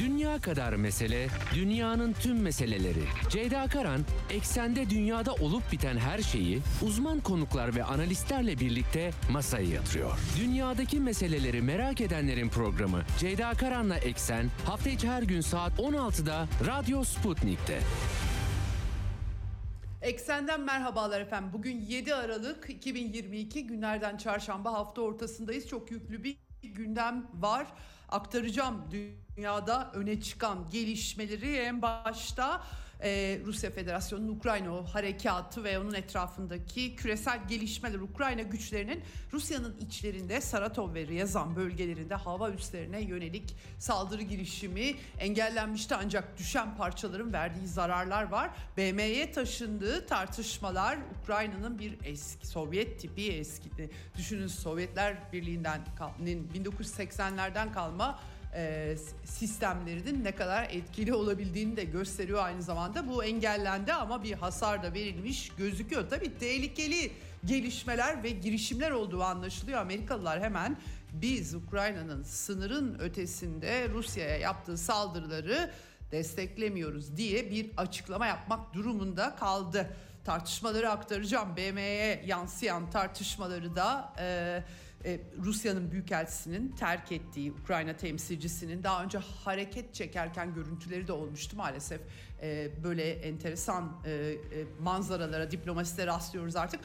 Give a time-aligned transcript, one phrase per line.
[0.00, 3.02] Dünya kadar mesele, dünyanın tüm meseleleri.
[3.30, 10.18] Ceyda Karan, eksende dünyada olup biten her şeyi uzman konuklar ve analistlerle birlikte masaya yatırıyor.
[10.38, 17.04] Dünyadaki meseleleri merak edenlerin programı Ceyda Karan'la Eksen hafta içi her gün saat 16'da Radyo
[17.04, 17.80] Sputnik'te.
[20.02, 21.50] Eksenden merhabalar efendim.
[21.52, 25.68] Bugün 7 Aralık 2022 günlerden çarşamba hafta ortasındayız.
[25.68, 27.66] Çok yüklü bir gündem var.
[28.10, 28.84] Aktaracağım.
[29.36, 32.62] Dünyada öne çıkan gelişmeleri en başta
[33.02, 40.40] e, Rusya Federasyonu'nun Ukrayna o harekatı ve onun etrafındaki küresel gelişmeler Ukrayna güçlerinin Rusya'nın içlerinde
[40.40, 48.22] Saratov ve Ryazan bölgelerinde hava üslerine yönelik saldırı girişimi engellenmişti ancak düşen parçaların verdiği zararlar
[48.22, 48.50] var.
[48.76, 53.70] BM'ye taşındığı tartışmalar Ukrayna'nın bir eski Sovyet tipi eski
[54.16, 55.80] düşünün Sovyetler Birliği'nden
[56.54, 58.18] 1980'lerden kalma
[58.54, 63.08] e, sistemlerinin ne kadar etkili olabildiğini de gösteriyor aynı zamanda.
[63.08, 66.10] Bu engellendi ama bir hasar da verilmiş gözüküyor.
[66.10, 67.12] Tabii tehlikeli
[67.44, 69.78] gelişmeler ve girişimler olduğu anlaşılıyor.
[69.78, 70.76] Amerikalılar hemen
[71.12, 75.70] biz Ukrayna'nın sınırın ötesinde Rusya'ya yaptığı saldırıları
[76.12, 79.96] desteklemiyoruz diye bir açıklama yapmak durumunda kaldı.
[80.24, 81.56] Tartışmaları aktaracağım.
[81.56, 84.62] BM'ye yansıyan tartışmaları da e,
[85.04, 92.00] e, Rusya'nın büyükelçisinin terk ettiği Ukrayna temsilcisinin daha önce hareket çekerken görüntüleri de olmuştu maalesef.
[92.42, 94.36] E, böyle enteresan e, e,
[94.80, 96.80] manzaralara, diplomaside rastlıyoruz artık.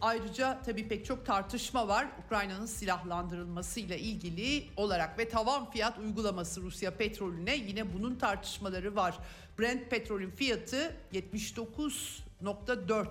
[0.00, 6.96] Ayrıca tabii pek çok tartışma var Ukrayna'nın silahlandırılmasıyla ilgili olarak ve tavan fiyat uygulaması Rusya
[6.96, 9.18] petrolüne yine bunun tartışmaları var.
[9.58, 13.06] Brent petrolün fiyatı 79.4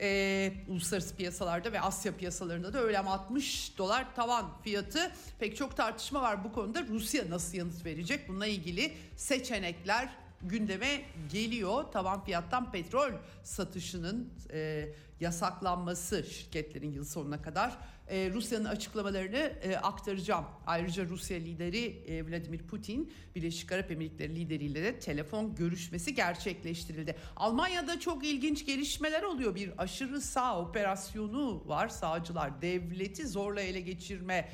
[0.00, 5.76] e, uluslararası piyasalarda ve Asya piyasalarında da öyle ama 60 dolar tavan fiyatı pek çok
[5.76, 6.86] tartışma var bu konuda.
[6.86, 8.28] Rusya nasıl yanıt verecek?
[8.28, 10.08] Bununla ilgili seçenekler
[10.42, 11.00] gündeme
[11.32, 11.84] geliyor.
[11.92, 14.88] Tavan fiyattan petrol satışının e,
[15.20, 17.78] yasaklanması şirketlerin yıl sonuna kadar
[18.08, 20.44] e, Rusya'nın açıklamalarını e, aktaracağım.
[20.66, 27.16] Ayrıca Rusya lideri e, Vladimir Putin Birleşik Arap Emirlikleri lideriyle de telefon görüşmesi gerçekleştirildi.
[27.36, 29.54] Almanya'da çok ilginç gelişmeler oluyor.
[29.54, 31.88] Bir aşırı sağ operasyonu var.
[31.88, 34.48] Sağcılar devleti zorla ele geçirme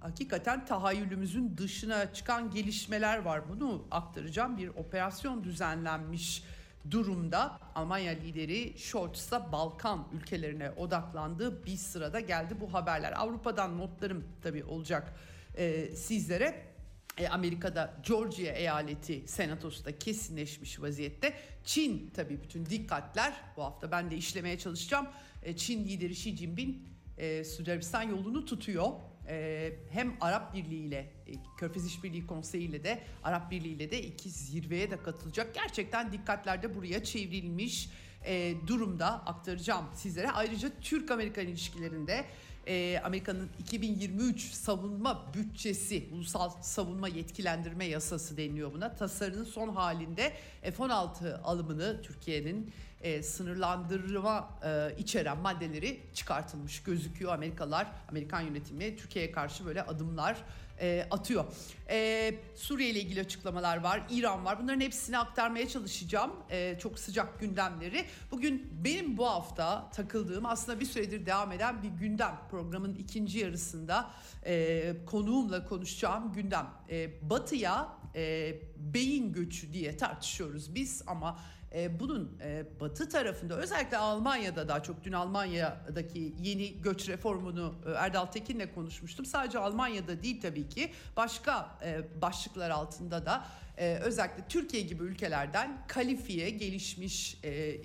[0.00, 3.48] hakikaten tahayyülümüzün dışına çıkan gelişmeler var.
[3.48, 4.56] Bunu aktaracağım.
[4.56, 6.42] Bir operasyon düzenlenmiş
[6.90, 7.60] durumda.
[7.74, 13.12] Almanya lideri Scholz da Balkan ülkelerine odaklandığı bir sırada geldi bu haberler.
[13.16, 15.14] Avrupa'dan notlarım tabii olacak
[15.56, 16.70] e, sizlere.
[17.18, 21.34] E, Amerika'da Georgia eyaleti senatosunda kesinleşmiş vaziyette.
[21.64, 25.06] Çin tabii bütün dikkatler bu hafta ben de işlemeye çalışacağım.
[25.42, 26.76] E, Çin lideri Xi Jinping
[27.18, 28.92] e, Suudi Arabistan yolunu tutuyor
[29.30, 34.02] ee, hem Arap Birliği ile e, Körfez İşbirliği Konseyi ile de Arap Birliği ile de
[34.02, 35.54] iki zirveye de katılacak.
[35.54, 37.90] Gerçekten dikkatlerde buraya çevrilmiş
[38.26, 40.30] e, durumda aktaracağım sizlere.
[40.30, 42.24] Ayrıca Türk-Amerikan ilişkilerinde
[42.66, 48.96] e, Amerika'nın 2023 savunma bütçesi, ulusal savunma yetkilendirme yasası deniliyor buna.
[48.96, 57.32] Tasarının son halinde F-16 alımını Türkiye'nin e, sınırlandırma e, içeren maddeleri çıkartılmış gözüküyor.
[57.32, 60.36] Amerikalılar, Amerikan yönetimi Türkiye'ye karşı böyle adımlar
[60.80, 61.44] e, atıyor.
[61.90, 64.62] E, Suriye ile ilgili açıklamalar var, İran var.
[64.62, 66.32] Bunların hepsini aktarmaya çalışacağım.
[66.50, 68.04] E, çok sıcak gündemleri.
[68.30, 72.38] Bugün benim bu hafta takıldığım aslında bir süredir devam eden bir gündem.
[72.50, 74.10] Programın ikinci yarısında
[74.46, 76.66] e, konuğumla konuşacağım gündem.
[76.90, 81.38] E, batı'ya e, beyin göçü diye tartışıyoruz biz ama
[81.74, 87.90] e, bunun e, batı tarafında özellikle Almanya'da daha çok dün Almanya'daki yeni göç reformunu e,
[87.90, 89.26] Erdal Tekin'le konuşmuştum.
[89.26, 93.46] Sadece Almanya'da değil tabii ki başka e, başlıklar altında da
[93.78, 97.76] e, özellikle Türkiye gibi ülkelerden kalifiye gelişmiş e,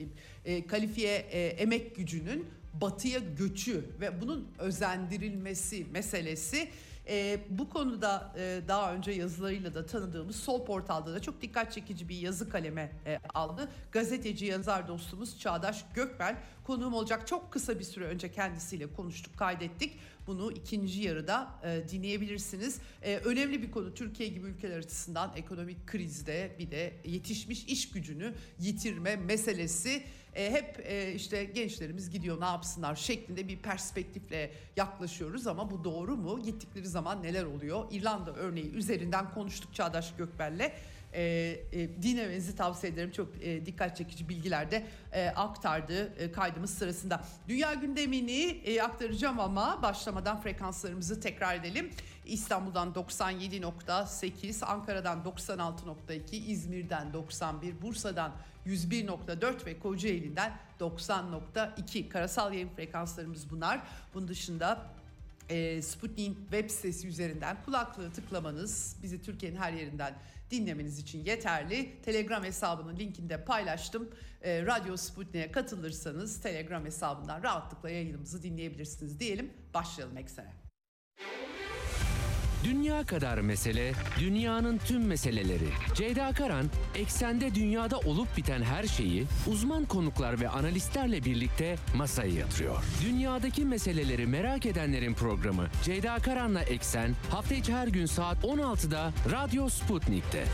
[0.46, 2.48] e, kalifiye e, emek gücünün
[2.82, 6.68] batıya göçü ve bunun özendirilmesi meselesi
[7.08, 12.10] e, bu konuda e, daha önce yazılarıyla da tanıdığımız Sol Portal'da da çok dikkat çekici
[12.10, 13.70] bir yazı kaleme e, aldı.
[13.92, 17.28] Gazeteci yazar dostumuz Çağdaş Gökbel konuğum olacak.
[17.28, 20.00] Çok kısa bir süre önce kendisiyle konuştuk, kaydettik.
[20.28, 22.80] Bunu ikinci yarıda e, dinleyebilirsiniz.
[23.02, 28.34] E, önemli bir konu Türkiye gibi ülkeler açısından ekonomik krizde bir de yetişmiş iş gücünü
[28.60, 30.04] yitirme meselesi
[30.36, 36.18] e, hep e, işte gençlerimiz gidiyor ne yapsınlar şeklinde bir perspektifle yaklaşıyoruz ama bu doğru
[36.18, 36.44] mu?
[36.44, 37.86] Gittikleri zaman neler oluyor?
[37.92, 40.72] İrlanda örneği üzerinden konuştuk Çağdaş Gökbel'le.
[41.16, 41.22] E,
[41.72, 43.12] e, tavsiye ederim.
[43.12, 47.24] Çok e, dikkat çekici bilgiler de e, aktardı e, kaydımız sırasında.
[47.48, 51.90] Dünya gündemini e, aktaracağım ama başlamadan frekanslarımızı tekrar edelim.
[52.26, 58.32] İstanbul'dan 97.8, Ankara'dan 96.2, İzmir'den 91, Bursa'dan
[58.66, 63.82] 101.4 ve Kocaeli'nden 90.2 karasal yayın frekanslarımız bunlar.
[64.14, 64.88] Bunun dışında
[65.50, 70.14] e, Sputnik'in web sitesi üzerinden kulaklığı tıklamanız bizi Türkiye'nin her yerinden
[70.52, 72.02] dinlemeniz için yeterli.
[72.02, 74.10] Telegram hesabının linkini de paylaştım.
[74.42, 79.54] E, Radyo Sputnik'e katılırsanız Telegram hesabından rahatlıkla yayınımızı dinleyebilirsiniz diyelim.
[79.74, 80.54] Başlayalım eksene.
[82.66, 85.70] Dünya kadar mesele, dünyanın tüm meseleleri.
[85.96, 86.66] Ceyda Karan,
[86.96, 92.84] eksende dünyada olup biten her şeyi uzman konuklar ve analistlerle birlikte masaya yatırıyor.
[93.04, 99.70] Dünyadaki meseleleri merak edenlerin programı Ceyda Karan'la Eksen hafta içi her gün saat 16'da Radyo
[99.70, 100.46] Sputnik'te.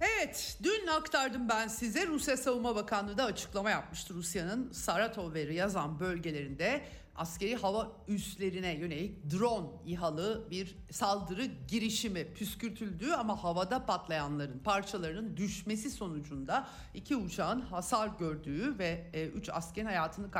[0.00, 2.06] Evet, dün aktardım ben size.
[2.06, 4.14] Rusya Savunma Bakanlığı da açıklama yapmıştı.
[4.14, 6.82] Rusya'nın Saratov ve Ryazan bölgelerinde
[7.16, 15.90] askeri hava üslerine yönelik drone İHA'lı bir saldırı girişimi püskürtüldüğü ama havada patlayanların parçalarının düşmesi
[15.90, 20.30] sonucunda iki uçağın hasar gördüğü ve e, üç askerin hayatını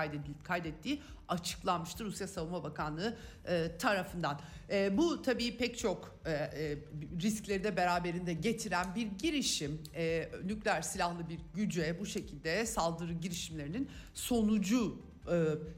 [0.44, 4.40] kaydettiği açıklanmıştır Rusya Savunma Bakanlığı e, tarafından.
[4.70, 6.78] E, bu tabii pek çok e, e,
[7.22, 9.82] riskleri de beraberinde getiren bir girişim.
[9.94, 15.34] E, nükleer silahlı bir güce bu şekilde saldırı girişimlerinin sonucu e,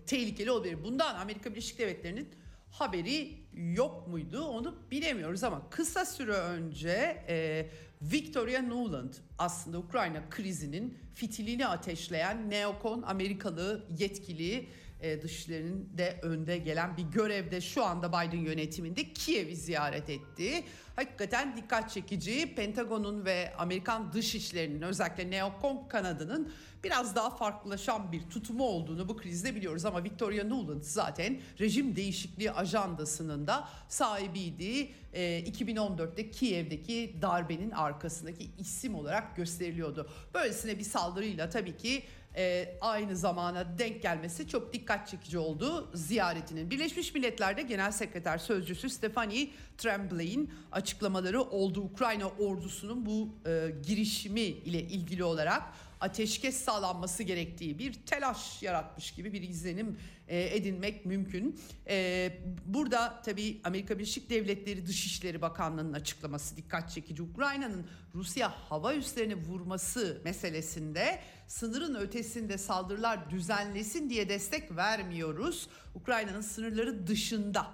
[0.07, 0.85] tehlikeli olabilir.
[0.85, 2.29] Bundan Amerika Birleşik Devletleri'nin
[2.71, 7.67] haberi yok muydu onu bilemiyoruz ama kısa süre önce e,
[8.03, 14.69] Victoria Nuland aslında Ukrayna krizinin fitilini ateşleyen neokon Amerikalı yetkili
[15.05, 20.65] e, dışişlerinin de önde gelen bir görevde şu anda Biden yönetiminde Kiev'i ziyaret etti.
[20.97, 26.53] Hakikaten dikkat çekici Pentagon'un ve Amerikan dışişlerinin özellikle neokon kanadının
[26.85, 32.53] biraz daha farklılaşan bir tutumu olduğunu bu krizde biliyoruz ama Victoria Nuland zaten rejim değişikliği
[32.53, 34.91] ajandasının da sahibiydi.
[35.13, 40.09] E, 2014'te Kiev'deki darbenin arkasındaki isim olarak gösteriliyordu.
[40.35, 42.03] Böylesine bir saldırıyla tabii ki
[42.37, 46.71] e, aynı zamana denk gelmesi çok dikkat çekici oldu ziyaretinin.
[46.71, 51.81] Birleşmiş Milletler'de Genel Sekreter Sözcüsü Stephanie Tremblay'in açıklamaları oldu.
[51.81, 55.63] Ukrayna ordusunun bu e, girişimi ile ilgili olarak
[56.01, 59.99] ateşkes sağlanması gerektiği bir telaş yaratmış gibi bir izlenim
[60.29, 61.61] e, edinmek mümkün.
[61.89, 62.31] E,
[62.67, 67.23] burada tabii Amerika Birleşik Devletleri Dışişleri Bakanlığı'nın açıklaması dikkat çekici.
[67.23, 75.69] Ukrayna'nın Rusya hava üslerini vurması meselesinde sınırın ötesinde saldırılar düzenlesin diye destek vermiyoruz.
[75.95, 77.67] Ukrayna'nın sınırları dışında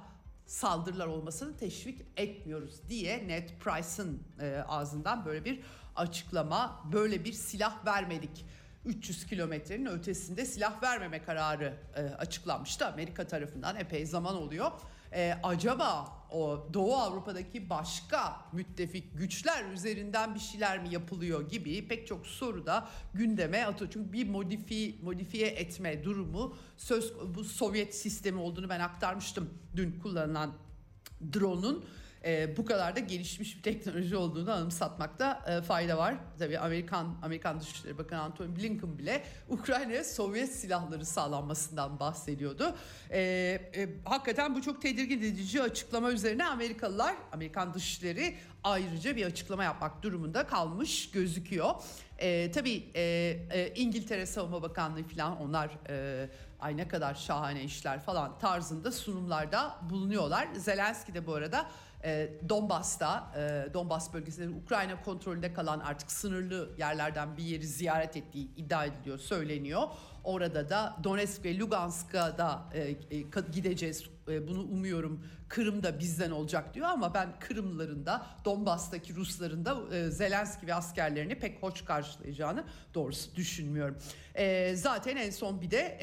[0.47, 5.61] saldırılar olmasını teşvik etmiyoruz diye Ned Price'ın e, ağzından böyle bir
[5.97, 8.47] açıklama, böyle bir silah vermedik.
[8.85, 14.71] 300 kilometrenin ötesinde silah vermeme kararı e, açıklanmıştı Amerika tarafından epey zaman oluyor.
[15.13, 22.07] E, acaba o Doğu Avrupa'daki başka müttefik güçler üzerinden bir şeyler mi yapılıyor gibi pek
[22.07, 23.91] çok soru da gündeme atıyor.
[23.93, 30.53] Çünkü bir modifi, modifiye etme durumu söz bu Sovyet sistemi olduğunu ben aktarmıştım dün kullanılan
[31.33, 31.85] drone'un
[32.25, 36.15] e, bu kadar da gelişmiş bir teknoloji olduğunu anımsatmakta e, fayda var.
[36.39, 42.75] Tabii Amerikan Amerikan Dışişleri Bakanı Antony Blinken bile Ukrayna'ya Sovyet silahları sağlanmasından bahsediyordu.
[43.11, 49.65] E, e, hakikaten bu çok tedirgin edici açıklama üzerine Amerikalılar, Amerikan Dışişleri ayrıca bir açıklama
[49.65, 51.75] yapmak durumunda kalmış gözüküyor.
[52.19, 53.03] E, tabii e,
[53.51, 56.29] e, İngiltere Savunma Bakanlığı falan onlar e,
[56.61, 60.49] ay ne kadar şahane işler falan tarzında sunumlarda bulunuyorlar.
[60.55, 61.71] Zelenski de bu arada
[62.05, 68.55] e, Donbas'ta, e, Donbas bölgesinde Ukrayna kontrolünde kalan artık sınırlı yerlerden bir yeri ziyaret ettiği
[68.57, 69.83] iddia ediliyor, söyleniyor.
[70.25, 74.05] Orada da Donetsk ve Lugansk'a da e, e, gideceğiz.
[74.29, 80.11] E, bunu umuyorum Kırım da bizden olacak diyor ama ben Kırımlıların da Donbas'taki Rusların da
[80.11, 83.97] Zelenski ve askerlerini pek hoş karşılayacağını doğrusu düşünmüyorum.
[84.75, 85.99] Zaten en son bir de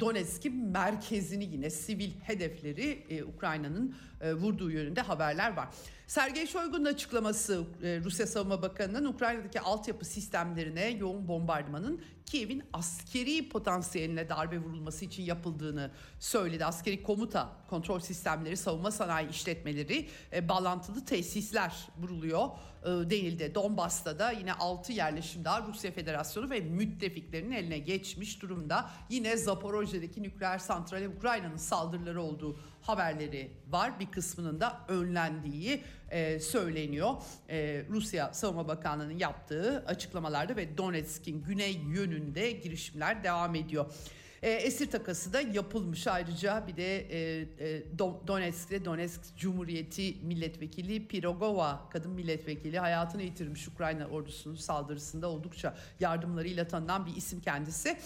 [0.00, 3.96] Donetsk'in merkezini yine sivil hedefleri Ukrayna'nın
[4.34, 5.68] vurduğu yönünde haberler var.
[6.06, 7.64] Sergey Shoigu'nun açıklaması
[8.04, 15.90] Rusya Savunma Bakanı'nın Ukrayna'daki altyapı sistemlerine yoğun bombardımanın Kiev'in askeri potansiyeline darbe vurulması için yapıldığını
[16.20, 16.64] söyledi.
[16.64, 22.48] Askeri komuta, kontrol sistemleri, savunma sanayi işletmeleri, e, bağlantılı tesisler vuruluyor
[22.82, 23.54] e, denildi.
[23.54, 28.90] Donbas'ta da yine 6 yerleşim daha Rusya Federasyonu ve müttefiklerinin eline geçmiş durumda.
[29.10, 34.00] Yine Zaporojye'deki nükleer santrale Ukrayna'nın saldırıları olduğu haberleri var.
[34.00, 37.14] Bir kısmının da önlendiği e, söyleniyor.
[37.48, 43.86] E, Rusya Savunma Bakanlığı'nın yaptığı açıklamalarda ve Donetsk'in güney yönünde girişimler devam ediyor.
[44.44, 51.88] E, esir takası da yapılmış ayrıca bir de e, e, Donetsk'te Donetsk Cumhuriyeti Milletvekili Pirogova
[51.90, 57.96] kadın milletvekili hayatını yitirmiş Ukrayna ordusunun saldırısında oldukça yardımlarıyla tanınan bir isim kendisi.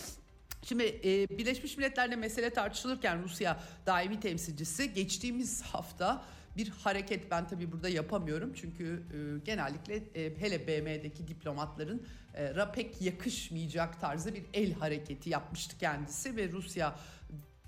[0.62, 6.24] Şimdi e, Birleşmiş Milletler'de mesele tartışılırken Rusya daimi temsilcisi geçtiğimiz hafta
[6.58, 12.72] bir hareket ben tabii burada yapamıyorum çünkü e, genellikle e, hele BM'deki diplomatların e, ra
[12.72, 16.98] pek yakışmayacak tarzda bir el hareketi yapmıştı kendisi ve Rusya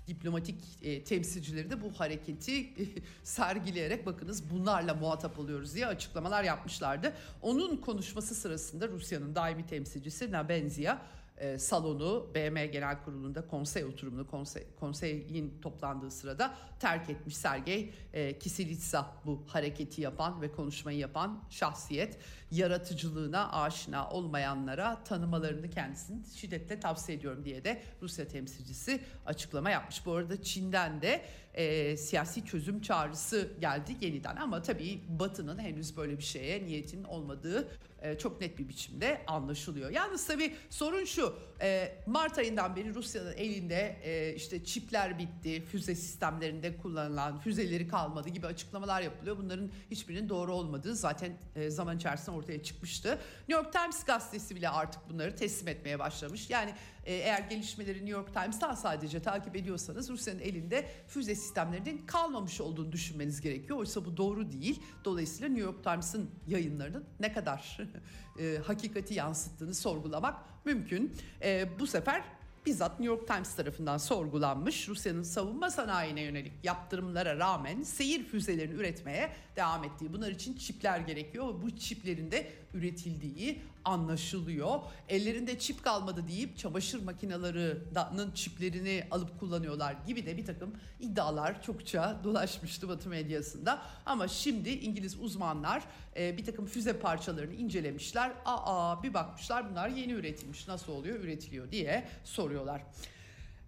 [0.07, 2.85] diplomatik e, temsilcileri de bu hareketi e,
[3.23, 7.13] sergileyerek bakınız bunlarla muhatap oluyoruz diye açıklamalar yapmışlardı.
[7.41, 11.01] Onun konuşması sırasında Rusya'nın daimi temsilcisi Nabenzia
[11.41, 18.39] e, salonu BM Genel Kurulu'nda konsey oturumunu konsey, konseyin toplandığı sırada terk etmiş Sergey e,
[18.39, 22.17] Kisilitsa bu hareketi yapan ve konuşmayı yapan şahsiyet
[22.51, 30.05] yaratıcılığına aşina olmayanlara tanımalarını kendisini şiddetle tavsiye ediyorum diye de Rusya temsilcisi açıklama yapmış.
[30.05, 36.17] Bu arada Çin'den de e, siyasi çözüm çağrısı geldi yeniden ama tabii Batı'nın henüz böyle
[36.17, 37.67] bir şeye niyetin olmadığı
[38.01, 39.89] e, çok net bir biçimde anlaşılıyor.
[39.89, 45.95] Yalnız tabii sorun şu e, Mart ayından beri Rusya'nın elinde e, işte çipler bitti, füze
[45.95, 49.37] sistemlerinde kullanılan füzeleri kalmadı gibi açıklamalar yapılıyor.
[49.37, 53.09] Bunların hiçbirinin doğru olmadığı zaten e, zaman içerisinde ortaya çıkmıştı.
[53.09, 56.49] New York Times gazetesi bile artık bunları teslim etmeye başlamış.
[56.49, 56.73] Yani
[57.05, 62.91] e, eğer gelişmeleri New York Times'tan sadece takip ediyorsanız Rusya'nın elinde füze sistemlerinin kalmamış olduğunu
[62.91, 63.79] düşünmeniz gerekiyor.
[63.79, 64.83] Oysa bu doğru değil.
[65.05, 67.77] Dolayısıyla New York Times'ın yayınlarının ne kadar
[68.39, 71.15] e, hakikati yansıttığını sorgulamak mümkün.
[71.41, 72.23] E, bu sefer
[72.65, 79.33] bizzat New York Times tarafından sorgulanmış Rusya'nın savunma sanayine yönelik yaptırımlara rağmen seyir füzelerini üretmeye
[79.55, 80.13] devam ettiği.
[80.13, 84.79] Bunlar için çipler gerekiyor ve bu çiplerin de üretildiği anlaşılıyor.
[85.09, 92.19] Ellerinde çip kalmadı deyip çamaşır makinelerinin çiplerini alıp kullanıyorlar gibi de bir takım iddialar çokça
[92.23, 93.81] dolaşmıştı Batı medyasında.
[94.05, 95.83] Ama şimdi İngiliz uzmanlar
[96.17, 98.31] e, bir takım füze parçalarını incelemişler.
[98.45, 102.81] Aa bir bakmışlar bunlar yeni üretilmiş nasıl oluyor üretiliyor diye soruyorlar.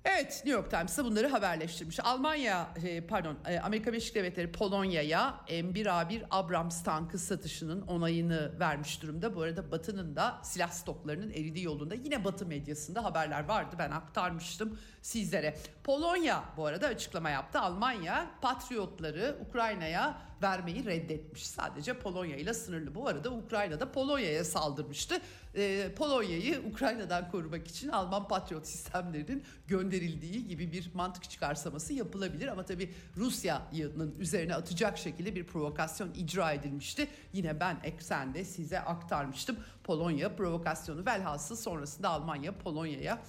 [0.05, 1.99] Evet New York Times bunları haberleştirmiş.
[1.99, 9.35] Almanya e, pardon e, Amerika Birleşik Devletleri Polonya'ya M1A1 Abrams tankı satışının onayını vermiş durumda.
[9.35, 13.75] Bu arada Batı'nın da silah stoklarının eridiği yolunda yine Batı medyasında haberler vardı.
[13.79, 15.57] Ben aktarmıştım sizlere.
[15.83, 17.59] Polonya bu arada açıklama yaptı.
[17.59, 21.47] Almanya Patriotları Ukrayna'ya vermeyi reddetmiş.
[21.47, 22.95] Sadece Polonya ile sınırlı.
[22.95, 25.21] Bu arada Ukrayna'da Polonya'ya saldırmıştı.
[25.55, 32.47] Ee, Polonya'yı Ukrayna'dan korumak için Alman Patriot sistemlerinin gönderildiği gibi bir mantık çıkarsaması yapılabilir.
[32.47, 37.07] Ama tabii Rusya'nın üzerine atacak şekilde bir provokasyon icra edilmişti.
[37.33, 39.57] Yine ben eksende size aktarmıştım.
[39.83, 43.21] Polonya provokasyonu velhasıl sonrasında Almanya Polonya'ya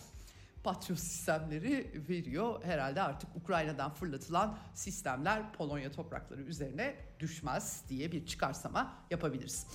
[0.65, 2.65] Patriot sistemleri veriyor.
[2.65, 9.67] Herhalde artık Ukrayna'dan fırlatılan sistemler Polonya toprakları üzerine düşmez diye bir çıkarsama yapabiliriz.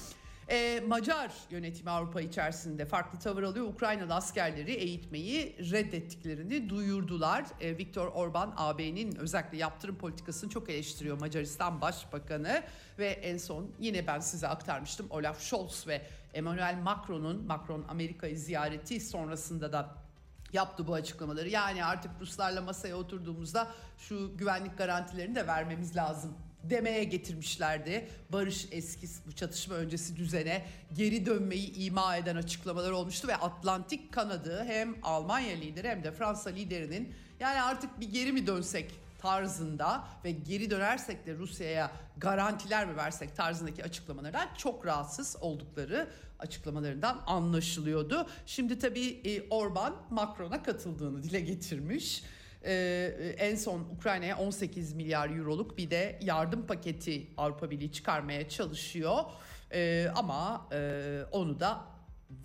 [0.51, 3.65] Ee, Macar yönetimi Avrupa içerisinde farklı tavır alıyor.
[3.65, 7.45] Ukraynalı askerleri eğitmeyi reddettiklerini duyurdular.
[7.61, 12.63] Ee, Viktor Orban AB'nin özellikle yaptırım politikasını çok eleştiriyor Macaristan Başbakanı
[12.99, 16.01] ve en son yine ben size aktarmıştım Olaf Scholz ve
[16.33, 20.08] Emmanuel Macron'un Macron Amerika'yı ziyareti sonrasında da
[20.53, 21.49] yaptı bu açıklamaları.
[21.49, 28.09] Yani artık Ruslarla masaya oturduğumuzda şu güvenlik garantilerini de vermemiz lazım demeye getirmişlerdi.
[28.29, 34.63] Barış eski bu çatışma öncesi düzene geri dönmeyi ima eden açıklamalar olmuştu ve Atlantik kanadı
[34.67, 40.31] hem Almanya lideri hem de Fransa liderinin yani artık bir geri mi dönsek tarzında ve
[40.31, 46.07] geri dönersek de Rusya'ya garantiler mi versek tarzındaki açıklamalardan çok rahatsız oldukları
[46.39, 48.27] açıklamalarından anlaşılıyordu.
[48.45, 52.23] Şimdi tabii e, Orban Macron'a katıldığını dile getirmiş.
[52.65, 59.23] Ee, en son Ukrayna'ya 18 milyar euroluk bir de yardım paketi Avrupa Birliği çıkarmaya çalışıyor.
[59.71, 61.85] Ee, ama e, onu da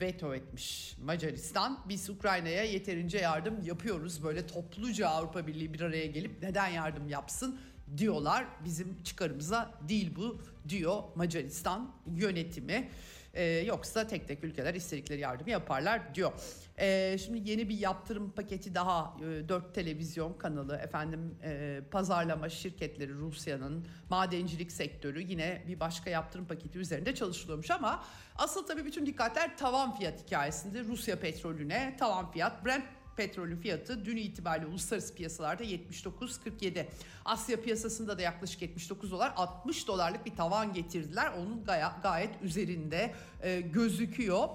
[0.01, 1.81] veto etmiş Macaristan.
[1.89, 4.25] Biz Ukrayna'ya yeterince yardım yapıyoruz.
[4.25, 7.61] Böyle topluca Avrupa Birliği bir araya gelip neden yardım yapsın
[7.97, 8.47] diyorlar.
[8.65, 12.89] Bizim çıkarımıza değil bu diyor Macaristan yönetimi.
[13.35, 16.33] E, yoksa tek tek ülkeler istedikleri yardımı yaparlar diyor.
[16.79, 23.15] E, şimdi yeni bir yaptırım paketi daha e, 4 televizyon kanalı efendim e, pazarlama şirketleri
[23.15, 28.05] Rusya'nın madencilik sektörü yine bir başka yaptırım paketi üzerinde çalışılıyormuş ama
[28.37, 32.85] asıl tabii bütün dikkatler tavan fiyat hikayesinde Rusya petrolüne tavan fiyat Brent
[33.17, 36.87] petrolün fiyatı dün itibariyle uluslararası piyasalarda 79.47.
[37.25, 41.33] Asya piyasasında da yaklaşık 79 dolar 60 dolarlık bir tavan getirdiler.
[41.39, 44.49] Onun gay- gayet üzerinde e, gözüküyor.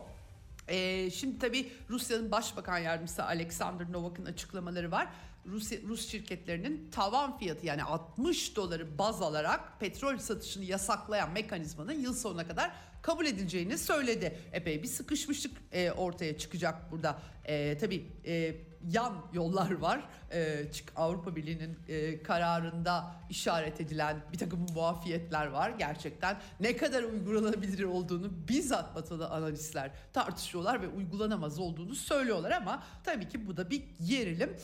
[0.67, 5.07] Ee, şimdi tabii Rusya'nın Başbakan Yardımcısı Alexander Novak'ın açıklamaları var.
[5.45, 12.13] Rusya, Rus şirketlerinin tavan fiyatı yani 60 doları baz alarak petrol satışını yasaklayan mekanizmanın yıl
[12.13, 12.71] sonuna kadar
[13.01, 14.37] kabul edileceğini söyledi.
[14.53, 17.19] Epey bir sıkışmışlık e, ortaya çıkacak burada.
[17.45, 18.55] E, tabii e,
[18.87, 20.09] yan yollar var.
[20.33, 20.65] E,
[20.95, 25.69] Avrupa Birliği'nin e, kararında işaret edilen bir takım muafiyetler var.
[25.69, 33.27] Gerçekten ne kadar uygulanabilir olduğunu bizzat batılı analistler tartışıyorlar ve uygulanamaz olduğunu söylüyorlar ama tabii
[33.27, 34.57] ki bu da bir gerilim.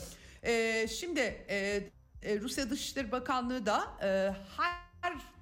[0.44, 1.89] E, şimdi e,
[2.24, 4.08] e, Rusya Dışişleri Bakanlığı da e,
[4.58, 4.85] her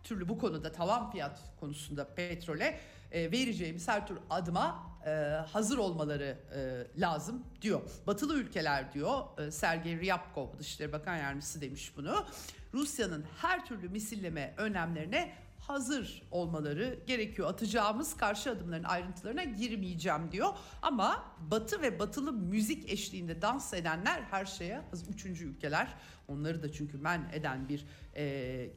[0.04, 2.80] türlü bu konuda tavan fiyat konusunda petrole
[3.12, 5.10] e, vereceğimiz her tür adıma e,
[5.52, 7.82] hazır olmaları e, lazım diyor.
[8.08, 12.26] Batılı ülkeler diyor e, Sergey Ryabkov Dışişleri Bakan Yardımcısı demiş bunu.
[12.74, 15.36] Rusya'nın her türlü misilleme önlemlerine
[15.68, 17.50] hazır olmaları gerekiyor.
[17.50, 20.50] Atacağımız karşı adımların ayrıntılarına girmeyeceğim diyor.
[20.82, 25.88] Ama Batı ve Batılı müzik eşliğinde dans edenler her şeye üçüncü ülkeler.
[26.28, 28.24] Onları da çünkü men eden bir e,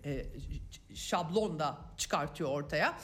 [0.05, 0.26] e,
[0.95, 2.99] şablon da çıkartıyor ortaya.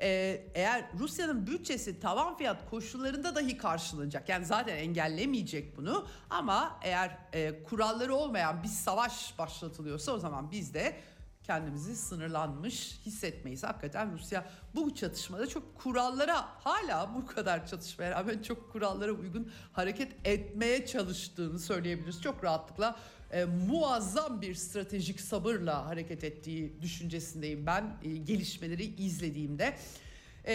[0.00, 7.18] Ee, eğer Rusya'nın bütçesi tavan fiyat koşullarında dahi karşılanacak yani zaten engellemeyecek bunu ama eğer
[7.32, 10.96] e, kuralları olmayan bir savaş başlatılıyorsa o zaman biz de
[11.48, 13.64] kendimizi sınırlanmış hissetmeyiz.
[13.64, 20.26] Hakikaten Rusya bu çatışmada çok kurallara hala bu kadar çatışmaya rağmen çok kurallara uygun hareket
[20.26, 22.22] etmeye çalıştığını söyleyebiliriz.
[22.22, 22.96] Çok rahatlıkla
[23.32, 29.76] e, muazzam bir stratejik sabırla hareket ettiği düşüncesindeyim ben e, gelişmeleri izlediğimde.
[30.44, 30.54] E,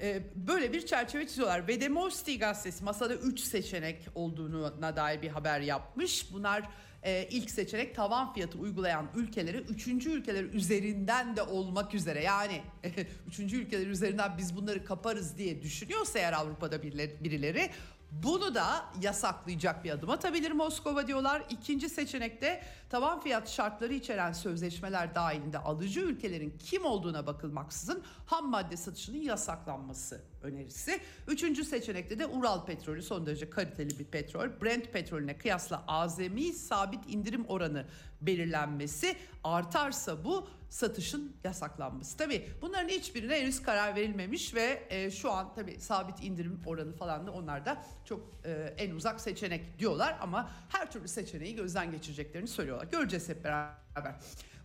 [0.00, 1.68] e, böyle bir çerçeve çiziyorlar.
[1.68, 6.32] Ve Demosti gazetesi masada 3 seçenek olduğuna dair bir haber yapmış.
[6.32, 6.68] Bunlar
[7.06, 12.60] e, ilk seçenek tavan fiyatı uygulayan ülkeleri üçüncü ülkeler üzerinden de olmak üzere yani
[13.28, 17.70] üçüncü ülkeler üzerinden biz bunları kaparız diye düşünüyorsa eğer Avrupa'da birileri, birileri
[18.12, 21.42] bunu da yasaklayacak bir adım atabilir Moskova diyorlar.
[21.50, 28.76] İkinci seçenekte tavan fiyat şartları içeren sözleşmeler dahilinde alıcı ülkelerin kim olduğuna bakılmaksızın ham madde
[28.76, 31.00] satışının yasaklanması önerisi.
[31.28, 34.60] Üçüncü seçenekte de Ural petrolü son derece kaliteli bir petrol.
[34.62, 37.86] Brent petrolüne kıyasla azami sabit indirim oranı
[38.20, 42.16] belirlenmesi artarsa bu satışın yasaklanması.
[42.16, 47.26] Tabii bunların hiçbirine henüz karar verilmemiş ve e, şu an tabii sabit indirim oranı falan
[47.26, 52.48] da onlar da çok e, en uzak seçenek diyorlar ama her türlü seçeneği gözden geçireceklerini
[52.48, 52.75] söylüyorlar.
[52.84, 54.14] Göreceğiz hep beraber.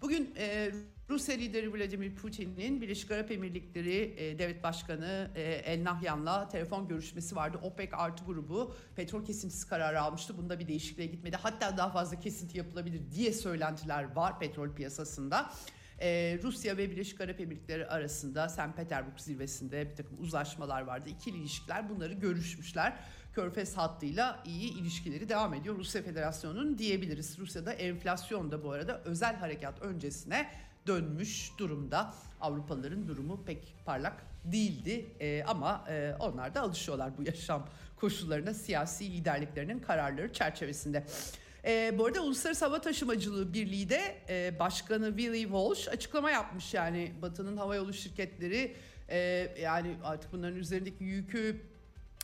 [0.02, 0.72] Bugün e,
[1.10, 7.36] Rusya lideri Vladimir Putin'in Birleşik Arap Emirlikleri e, Devlet Başkanı e, El Nahyan'la telefon görüşmesi
[7.36, 7.60] vardı.
[7.62, 10.38] OPEC artı grubu petrol kesintisi kararı almıştı.
[10.38, 11.38] Bunda bir değişikliğe gitmedi.
[11.42, 15.52] Hatta daha fazla kesinti yapılabilir diye söylentiler var petrol piyasasında.
[16.02, 18.76] Ee, Rusya ve Birleşik Arap Emirlikleri arasında St.
[18.76, 21.10] Petersburg zirvesinde bir takım uzlaşmalar vardı.
[21.10, 23.00] İkili ilişkiler bunları görüşmüşler.
[23.34, 27.40] Körfez hattıyla iyi ilişkileri devam ediyor Rusya Federasyonu'nun diyebiliriz.
[27.40, 30.50] Rusya'da enflasyon da bu arada özel harekat öncesine
[30.88, 32.14] dönmüş durumda.
[32.42, 39.12] Avrupalıların durumu pek parlak değildi ee, ama e, onlar da alışıyorlar bu yaşam koşullarına siyasi
[39.12, 41.06] liderliklerinin kararları çerçevesinde.
[41.66, 46.74] E, bu arada Uluslararası Hava Taşımacılığı Birliği de e, Başkanı Willie Walsh açıklama yapmış.
[46.74, 48.76] Yani Batı'nın havayolu şirketleri
[49.10, 49.20] e,
[49.62, 51.62] yani artık bunların üzerindeki yükü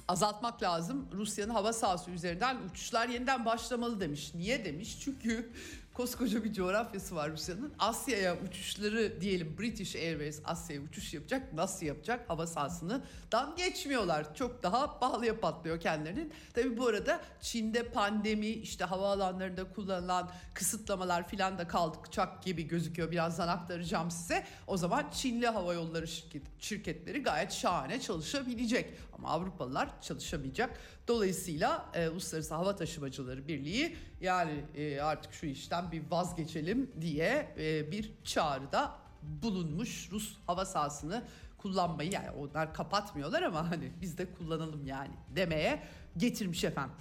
[0.07, 1.07] azaltmak lazım.
[1.13, 4.31] Rusya'nın hava sahası üzerinden uçuşlar yeniden başlamalı demiş.
[4.35, 4.97] Niye demiş?
[4.99, 5.49] Çünkü
[5.93, 7.73] koskoca bir coğrafyası var Rusya'nın.
[7.79, 11.53] Asya'ya uçuşları diyelim British Airways Asya'ya uçuş yapacak.
[11.53, 12.29] Nasıl yapacak?
[12.29, 14.35] Hava sahasını dan geçmiyorlar.
[14.35, 16.33] Çok daha pahalıya patlıyor kendilerinin.
[16.53, 23.11] Tabi bu arada Çin'de pandemi işte havaalanlarında kullanılan kısıtlamalar filan da kaldıkçak gibi gözüküyor.
[23.11, 24.43] Birazdan aktaracağım size.
[24.67, 28.93] O zaman Çinli hava yolları şirket, şirketleri gayet şahane çalışabilecek.
[29.17, 30.79] Ama Avrupalılar çalışamayacak.
[31.07, 37.91] Dolayısıyla e, Uluslararası Hava Taşımacıları Birliği yani e, artık şu işten bir vazgeçelim diye e,
[37.91, 41.23] bir çağrıda bulunmuş Rus hava sahasını
[41.57, 45.83] kullanmayı yani onlar kapatmıyorlar ama hani biz de kullanalım yani demeye
[46.17, 46.95] getirmiş efendim.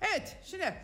[0.00, 0.74] Evet şimdi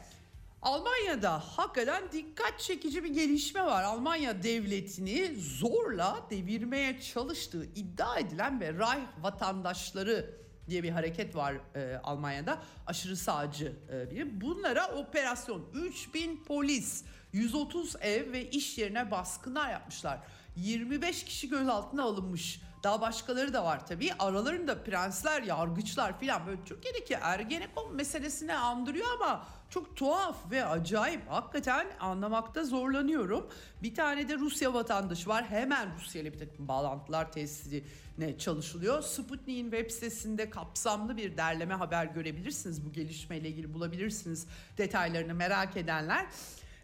[0.62, 3.82] Almanya'da hakikaten dikkat çekici bir gelişme var.
[3.82, 12.00] Almanya devletini zorla devirmeye çalıştığı iddia edilen ve Reich vatandaşları diye bir hareket var e,
[12.04, 12.58] Almanya'da.
[12.86, 14.40] Aşırı sağcı e, biri.
[14.40, 20.20] Bunlara operasyon 3000 polis, 130 ev ve iş yerine baskınlar yapmışlar.
[20.56, 22.60] 25 kişi gözaltına alınmış.
[22.82, 24.12] Daha başkaları da var tabii.
[24.18, 31.20] Aralarında prensler, yargıçlar filan böyle Türkiye'deki Ergenekon meselesine andırıyor ama çok tuhaf ve acayip.
[31.28, 33.48] Hakikaten anlamakta zorlanıyorum.
[33.82, 35.44] Bir tane de Rusya vatandaşı var.
[35.50, 39.02] Hemen Rusya ile bir takım bağlantılar tesisine çalışılıyor.
[39.02, 42.86] Sputnik'in web sitesinde kapsamlı bir derleme haber görebilirsiniz.
[42.86, 44.46] Bu gelişmeyle ilgili bulabilirsiniz
[44.78, 46.26] detaylarını merak edenler.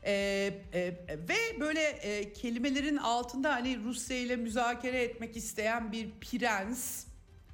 [0.04, 0.94] Ee, e,
[1.28, 7.06] ve böyle e, kelimelerin altında hani Rusya ile müzakere etmek isteyen bir prens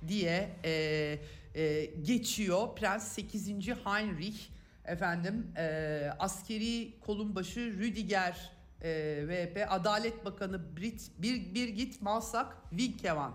[0.08, 0.72] diye e,
[1.54, 2.76] e, geçiyor.
[2.76, 3.48] Prens 8.
[3.84, 4.51] Heinrich
[4.84, 13.32] efendim e, askeri kolun başı Rüdiger e, VP Adalet Bakanı Brit, Bir, Birgit Malsak Winkevan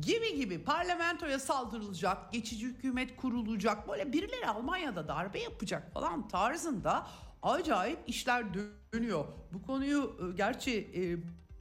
[0.00, 7.06] gibi gibi parlamentoya saldırılacak, geçici hükümet kurulacak, böyle birileri Almanya'da darbe yapacak falan tarzında
[7.42, 8.44] acayip işler
[8.92, 9.24] dönüyor.
[9.52, 11.02] Bu konuyu e, gerçi e,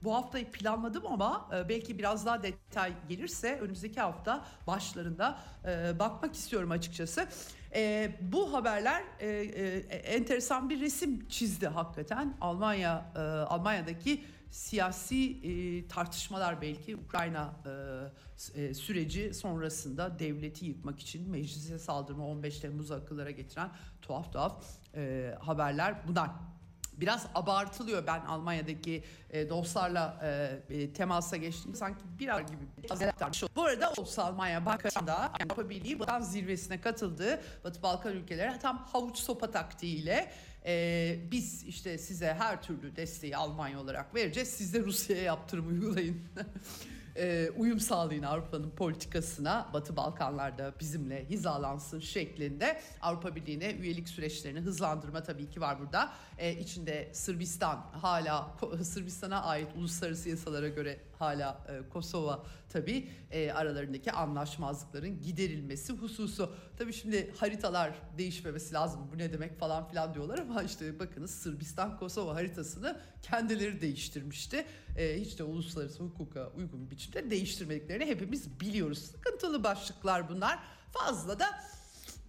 [0.03, 5.39] bu haftayı planladım ama e, belki biraz daha detay gelirse önümüzdeki hafta başlarında
[5.99, 7.27] bakmak istiyorum açıkçası.
[7.75, 15.87] E, bu haberler e, e, enteresan bir resim çizdi hakikaten Almanya e, Almanya'daki siyasi e,
[15.87, 17.53] tartışmalar belki Ukrayna
[18.55, 24.63] e, e, süreci sonrasında devleti yıkmak için meclise saldırma 15 Temmuz akıllara getiren tuhaf tuhaf
[24.95, 26.29] e, haberler bunlar.
[26.93, 30.19] Biraz abartılıyor ben Almanya'daki e, dostlarla
[30.69, 31.75] e, temasa geçtim.
[31.75, 32.57] Sanki bir ar gibi.
[33.55, 37.41] Bu arada Ulusal Almanya Bakanı da Avrupa Birliği Balkan zirvesine katıldı.
[37.63, 40.31] Batı Balkan ülkeleri tam havuç sopa taktiğiyle
[40.65, 44.49] e, biz işte size her türlü desteği Almanya olarak vereceğiz.
[44.49, 46.21] Siz de Rusya'ya yaptırım uygulayın.
[47.15, 55.23] e, uyum sağlayın Avrupa'nın politikasına Batı Balkanlarda bizimle hizalansın şeklinde Avrupa Birliği'ne üyelik süreçlerini hızlandırma
[55.23, 56.13] tabii ki var burada.
[56.37, 58.51] E, içinde Sırbistan hala
[58.83, 66.55] Sırbistan'a ait uluslararası yasalara göre hala e, Kosova tabii e, aralarındaki anlaşmazlıkların giderilmesi hususu.
[66.77, 71.97] Tabii şimdi haritalar değişmemesi lazım bu ne demek falan filan diyorlar ama işte bakınız Sırbistan
[71.97, 74.65] Kosova haritasını kendileri değiştirmişti.
[74.97, 78.97] E, hiç de uluslararası hukuka uygun bir biçimde değiştirmediklerini hepimiz biliyoruz.
[78.97, 80.59] Sıkıntılı başlıklar bunlar.
[80.91, 81.45] Fazla da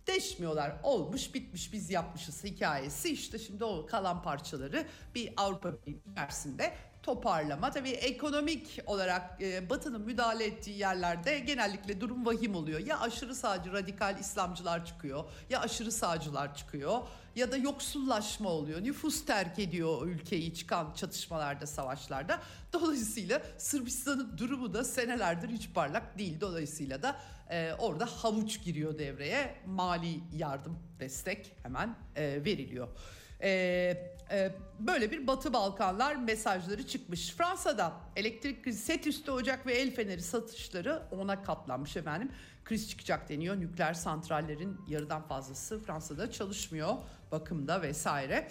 [0.07, 0.77] deşmiyorlar.
[0.83, 3.09] Olmuş bitmiş biz yapmışız hikayesi.
[3.09, 6.73] İşte şimdi o kalan parçaları bir Avrupa içerisinde
[7.03, 7.71] toparlama.
[7.71, 12.81] Tabii ekonomik olarak e, Batı'nın müdahale ettiği yerlerde genellikle durum vahim oluyor.
[12.81, 17.01] Ya aşırı sağcı radikal İslamcılar çıkıyor ya aşırı sağcılar çıkıyor
[17.37, 18.85] ya da yoksullaşma oluyor.
[18.85, 22.41] Nüfus terk ediyor ülkeyi çıkan çatışmalarda, savaşlarda.
[22.73, 26.41] Dolayısıyla Sırbistan'ın durumu da senelerdir hiç parlak değil.
[26.41, 27.17] Dolayısıyla da
[27.51, 29.55] e, orada havuç giriyor devreye.
[29.67, 32.89] Mali yardım, destek hemen e, veriliyor.
[33.43, 37.31] Ee, e, böyle bir Batı Balkanlar mesajları çıkmış.
[37.31, 42.33] Fransa'da elektrik set üstü ocak ve el feneri satışları ona katlanmış efendim.
[42.65, 43.61] Kriz çıkacak deniyor.
[43.61, 46.95] Nükleer santrallerin yarıdan fazlası Fransa'da çalışmıyor
[47.33, 48.49] bakımda vesaire.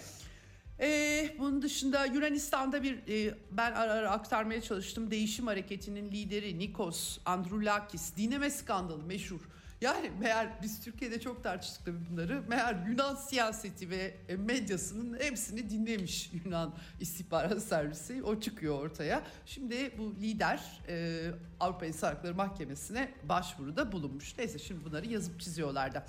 [0.80, 5.10] Ee, bunun dışında Yunanistan'da bir e, ben ara ara aktarmaya çalıştım.
[5.10, 9.40] Değişim hareketinin lideri Nikos Androulakis dinleme skandalı meşhur
[9.82, 12.42] yani meğer biz Türkiye'de çok tartıştık tabii bunları.
[12.48, 18.22] Meğer Yunan siyaseti ve e, medyasının hepsini dinlemiş Yunan istihbarat servisi.
[18.22, 19.22] O çıkıyor ortaya.
[19.46, 21.26] Şimdi bu lider e,
[21.60, 24.38] Avrupa İnsan Hakları Mahkemesi'ne başvuruda bulunmuş.
[24.38, 26.06] Neyse şimdi bunları yazıp çiziyorlar da.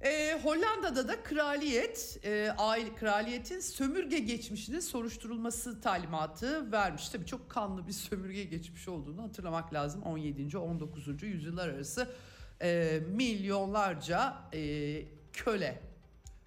[0.00, 7.08] E, Hollanda'da da kraliyet, e, aile kraliyetin sömürge geçmişinin soruşturulması talimatı vermiş.
[7.08, 10.02] Tabii çok kanlı bir sömürge geçmiş olduğunu hatırlamak lazım.
[10.02, 10.58] 17.
[10.58, 11.22] 19.
[11.22, 12.08] yüzyıllar arası
[12.62, 15.78] e, milyonlarca e, köle.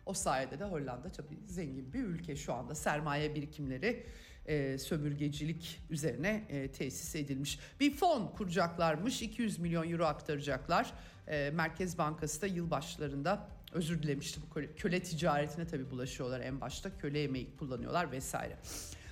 [0.05, 2.75] O sayede de Hollanda tabii zengin bir ülke şu anda.
[2.75, 4.05] Sermaye birikimleri
[4.45, 7.59] e, sömürgecilik üzerine e, tesis edilmiş.
[7.79, 9.21] Bir fon kuracaklarmış.
[9.21, 10.93] 200 milyon euro aktaracaklar.
[11.27, 14.41] E, Merkez Bankası da yılbaşlarında özür dilemişti.
[14.41, 16.97] Bu köle, köle ticaretine tabii bulaşıyorlar en başta.
[16.97, 18.57] Köle emeği kullanıyorlar vesaire.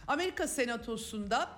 [0.07, 1.49] Amerika Senatosu'nda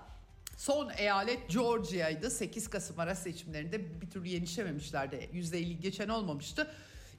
[0.60, 2.30] Son eyalet Georgia'ydı.
[2.30, 5.30] 8 Kasım ara seçimlerinde bir türlü yenişememişlerdi.
[5.34, 6.68] %50 geçen olmamıştı.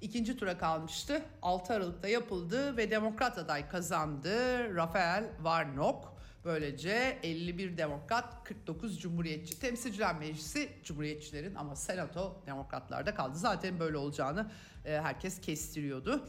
[0.00, 1.22] İkinci tura kalmıştı.
[1.42, 4.35] 6 Aralık'ta yapıldı ve demokrat aday kazandı.
[4.74, 6.09] Rafael Warnock.
[6.44, 9.61] Böylece 51 demokrat, 49 cumhuriyetçi.
[9.61, 13.38] Temsilciler Meclisi cumhuriyetçilerin ama senato demokratlarda kaldı.
[13.38, 14.50] Zaten böyle olacağını
[14.85, 16.29] e, herkes kestiriyordu.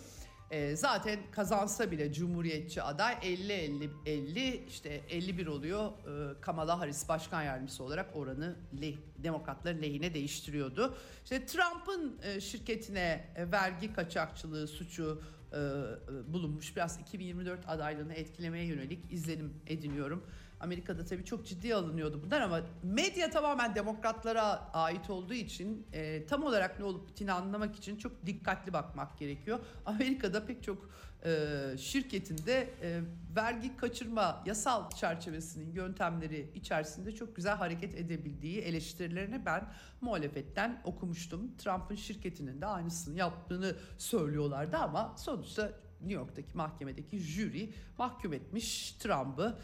[0.51, 5.91] E, zaten kazansa bile Cumhuriyetçi aday 50-50 işte 51 oluyor.
[5.91, 10.97] E, Kamala Harris başkan yardımcısı olarak oranı leh, demokratların lehine değiştiriyordu.
[11.23, 16.75] İşte Trump'ın e, şirketine e, vergi kaçakçılığı suçu e, e, bulunmuş.
[16.75, 20.23] Biraz 2024 adaylığını etkilemeye yönelik izlenim ediniyorum.
[20.61, 26.43] Amerika'da tabii çok ciddi alınıyordu bunlar ama medya tamamen demokratlara ait olduğu için e, tam
[26.43, 29.59] olarak ne olup bittiğini anlamak için çok dikkatli bakmak gerekiyor.
[29.85, 30.89] Amerika'da pek çok
[31.25, 33.01] e, şirketinde e,
[33.35, 41.57] vergi kaçırma yasal çerçevesinin yöntemleri içerisinde çok güzel hareket edebildiği eleştirilerini ben muhalefetten okumuştum.
[41.57, 45.71] Trump'ın şirketinin de aynısını yaptığını söylüyorlardı ama sonuçta
[46.01, 49.57] New York'taki mahkemedeki jüri mahkum etmiş Trump'ı.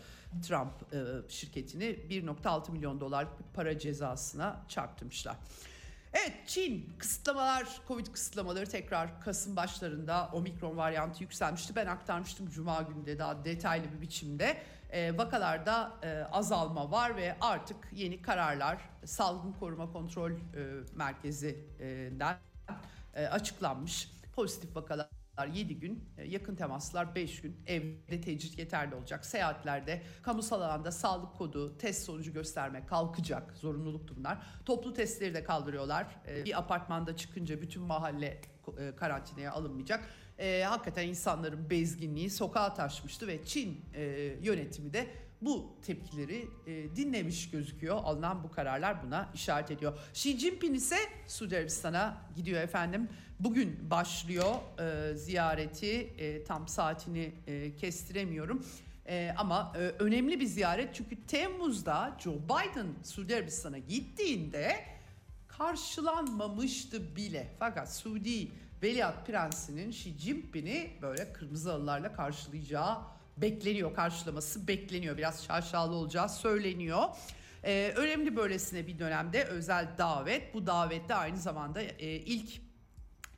[0.48, 5.36] Trump e, şirketini 1.6 milyon bir para cezasına çarptırmışlar.
[6.14, 11.76] Evet Çin kısıtlamalar, Covid kısıtlamaları tekrar Kasım başlarında omikron varyantı yükselmişti.
[11.76, 14.58] Ben aktarmıştım Cuma günü de daha detaylı bir biçimde.
[14.90, 20.36] E, vakalarda e, azalma var ve artık yeni kararlar Salgın Koruma Kontrol e,
[20.96, 22.38] Merkezi'nden
[23.16, 24.12] e, açıklanmış.
[24.36, 29.26] Pozitif vakalar 7 gün, e, yakın temaslar 5 gün, evde tecrit yeterli olacak.
[29.26, 33.58] Seyahatlerde, kamusal alanda sağlık kodu, test sonucu gösterme kalkacak.
[33.58, 34.38] Zorunluluktu bunlar.
[34.66, 36.08] Toplu testleri de kaldırıyorlar.
[36.28, 38.42] E, Bir apartmanda çıkınca bütün mahalle
[38.80, 40.04] e, karantinaya alınmayacak.
[40.40, 44.04] E, hakikaten insanların bezginliği sokağa taşmıştı ve Çin e,
[44.42, 45.08] yönetimi de
[45.42, 47.98] bu tepkileri e, dinlemiş gözüküyor.
[48.04, 50.00] Alınan bu kararlar buna işaret ediyor.
[50.14, 50.98] Xi Jinping ise
[51.28, 53.10] Suudi Arabistan'a gidiyor efendim.
[53.40, 55.96] Bugün başlıyor e, ziyareti.
[56.18, 58.66] E, tam saatini e, kestiremiyorum.
[59.08, 64.76] E, ama e, önemli bir ziyaret çünkü Temmuz'da Joe Biden Suudi Arabistan'a gittiğinde
[65.48, 67.48] karşılanmamıştı bile.
[67.60, 68.52] Fakat Suudi
[68.84, 72.98] Veliaht Prensi'nin Xi Jinping'i böyle kırmızı halılarla karşılayacağı
[73.38, 73.96] bekleniyor.
[73.96, 75.18] Karşılaması bekleniyor.
[75.18, 77.04] Biraz şaşalı olacağı söyleniyor.
[77.64, 80.54] Ee, önemli böylesine bir dönemde özel davet.
[80.54, 82.62] Bu davette aynı zamanda e, ilk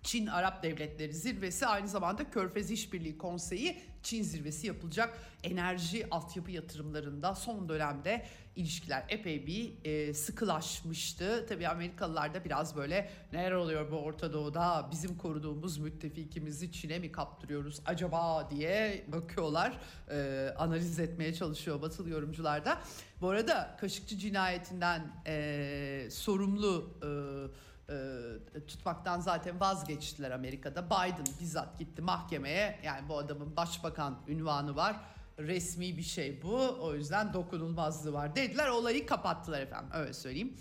[0.03, 5.17] Çin Arap Devletleri Zirvesi aynı zamanda Körfez İşbirliği Konseyi Çin zirvesi yapılacak.
[5.43, 8.25] Enerji altyapı yatırımlarında son dönemde
[8.60, 11.45] ilişkiler epey bir e, sıkılaşmıştı.
[11.50, 17.12] Tabii Amerikalılar da biraz böyle neler oluyor bu Orta Doğu'da bizim koruduğumuz müttefikimizi Çin'e mi
[17.12, 19.78] kaptırıyoruz acaba diye bakıyorlar.
[20.12, 22.82] E, analiz etmeye çalışıyor batılı yorumcular da.
[23.22, 27.00] Bu arada Kaşıkçı cinayetinden e, sorumlu...
[27.04, 30.86] E, e, tutmaktan zaten vazgeçtiler Amerika'da.
[30.86, 32.80] Biden bizzat gitti mahkemeye.
[32.84, 34.95] Yani bu adamın başbakan ünvanı var.
[35.39, 36.78] Resmi bir şey bu.
[36.82, 38.67] O yüzden dokunulmazlığı var dediler.
[38.67, 39.89] Olayı kapattılar efendim.
[39.93, 40.54] Öyle söyleyeyim.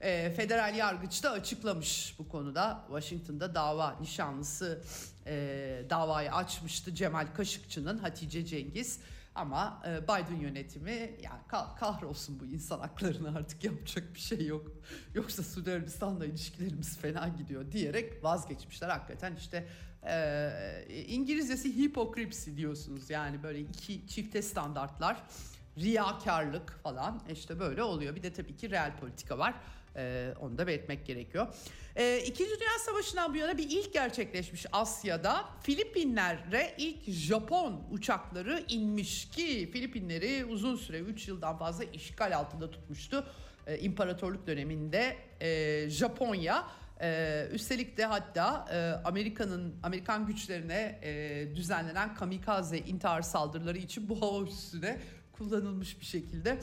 [0.00, 2.84] E, federal yargıç da açıklamış bu konuda.
[2.86, 4.82] Washington'da dava nişanlısı
[5.26, 5.32] e,
[5.90, 6.94] davayı açmıştı.
[6.94, 9.00] Cemal Kaşıkçı'nın Hatice Cengiz.
[9.34, 11.40] Ama e, Biden yönetimi yani
[11.80, 14.66] kahrolsun bu insan haklarını artık yapacak bir şey yok.
[15.14, 18.88] Yoksa Suudi Arabistan'la ilişkilerimiz fena gidiyor diyerek vazgeçmişler.
[18.88, 19.68] Hakikaten işte
[20.08, 23.10] e, İngilizcesi hipokripsi diyorsunuz.
[23.10, 25.22] Yani böyle iki çifte standartlar,
[25.78, 28.16] riyakarlık falan işte böyle oluyor.
[28.16, 29.54] Bir de tabii ki real politika var.
[29.96, 31.46] Ee, onu da belirtmek gerekiyor.
[31.96, 35.44] Ee, İkinci Dünya Savaşı'ndan bu yana bir ilk gerçekleşmiş Asya'da.
[35.62, 43.26] Filipinler'e ilk Japon uçakları inmiş ki Filipinleri uzun süre 3 yıldan fazla işgal altında tutmuştu.
[43.66, 46.66] Ee, İmparatorluk döneminde e, Japonya
[47.00, 54.22] ee, üstelik de hatta e, Amerika'nın Amerikan güçlerine e, düzenlenen kamikaze intihar saldırıları için bu
[54.22, 54.98] hava üssüne
[55.32, 56.58] kullanılmış bir şekilde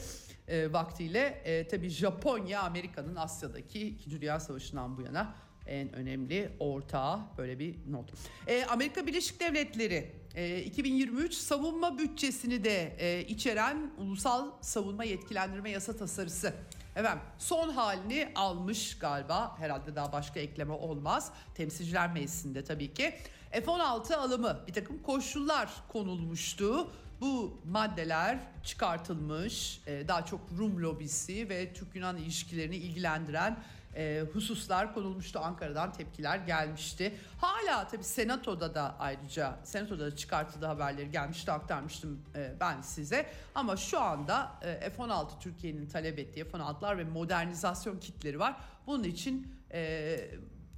[0.48, 4.10] e, vaktiyle e, tabii Japonya Amerika'nın Asya'daki 2.
[4.10, 5.34] Dünya Savaşı'ndan bu yana
[5.66, 8.12] en önemli ortağı böyle bir not.
[8.46, 15.96] E, Amerika Birleşik Devletleri e, 2023 savunma bütçesini de e, içeren ulusal savunma yetkilendirme yasa
[15.96, 16.54] tasarısı.
[16.96, 21.32] Efendim son halini almış galiba herhalde daha başka ekleme olmaz.
[21.54, 23.14] Temsilciler Meclisi'nde tabii ki.
[23.50, 26.90] F-16 alımı bir takım koşullar konulmuştu.
[27.20, 29.80] Bu maddeler çıkartılmış.
[29.86, 33.64] E, daha çok Rum lobisi ve Türk-Yunan ilişkilerini ilgilendiren
[33.96, 35.38] e, hususlar konulmuştu.
[35.38, 37.14] Ankara'dan tepkiler gelmişti.
[37.40, 43.26] Hala tabii Senato'da da ayrıca Senato'da da çıkartıldığı haberleri gelmişti aktarmıştım e, ben size.
[43.54, 48.56] Ama şu anda e, F-16 Türkiye'nin talep ettiği F-16'lar ve modernizasyon kitleri var.
[48.86, 50.16] Bunun için e,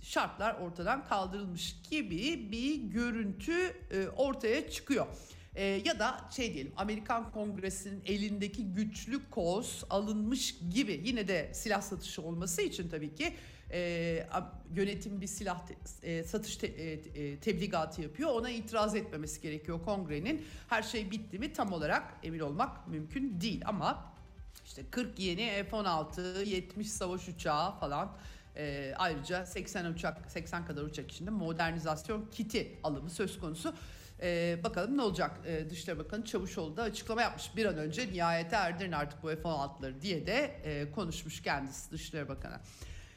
[0.03, 3.53] şartlar ortadan kaldırılmış gibi bir görüntü
[3.91, 5.07] e, ortaya çıkıyor.
[5.55, 11.83] E, ya da şey diyelim Amerikan Kongresi'nin elindeki güçlü koz alınmış gibi yine de silah
[11.83, 13.35] satışı olması için tabii ki
[13.73, 14.27] e,
[14.75, 18.31] yönetim bir silah te, e, satış te, e, e, tebligatı yapıyor.
[18.31, 20.47] Ona itiraz etmemesi gerekiyor kongrenin.
[20.69, 24.13] Her şey bitti mi tam olarak emin olmak mümkün değil ama
[24.67, 28.13] işte 40 yeni F-16, 70 savaş uçağı falan
[28.57, 33.75] e, ayrıca 80 uçak 80 kadar uçak içinde modernizasyon kiti alımı söz konusu.
[34.23, 35.41] E, bakalım ne olacak?
[35.47, 40.01] E, Dışişleri Bakanı Çavuşoğlu da açıklama yapmış bir an önce nihayete erdirin artık bu F-16'ları
[40.01, 42.61] diye de e, konuşmuş kendisi Dışişleri Bakanı.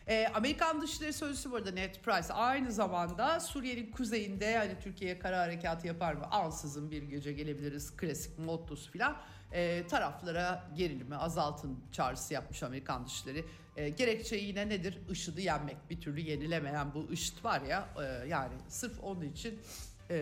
[0.07, 5.87] E, Amerikan Dışişleri Sözcüsü burada Ned Price aynı zamanda Suriye'nin kuzeyinde hani Türkiye'ye kara harekatı
[5.87, 6.25] yapar mı?
[6.31, 9.17] Ansızın bir gece gelebiliriz klasik mottosu filan.
[9.51, 13.45] E, taraflara gerilimi azaltın çağrısı yapmış Amerikan Dışişleri.
[13.77, 14.97] E, gerekçe yine nedir?
[15.09, 15.77] IŞİD'i yenmek.
[15.89, 19.59] Bir türlü yenilemeyen bu IŞİD var ya e, yani sırf onun için
[20.09, 20.17] e,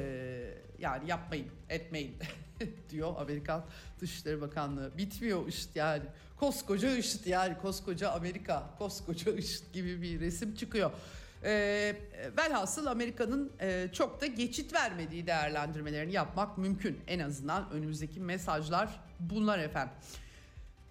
[0.79, 2.17] yani yapmayın etmeyin
[2.89, 3.65] diyor Amerikan
[3.99, 4.97] Dışişleri Bakanlığı.
[4.97, 6.03] Bitmiyor IŞİD yani.
[6.39, 10.91] Koskoca IŞİD yani koskoca Amerika, koskoca IŞİD gibi bir resim çıkıyor.
[11.43, 11.95] E,
[12.37, 16.99] velhasıl Amerika'nın e, çok da geçit vermediği değerlendirmelerini yapmak mümkün.
[17.07, 19.93] En azından önümüzdeki mesajlar bunlar efendim.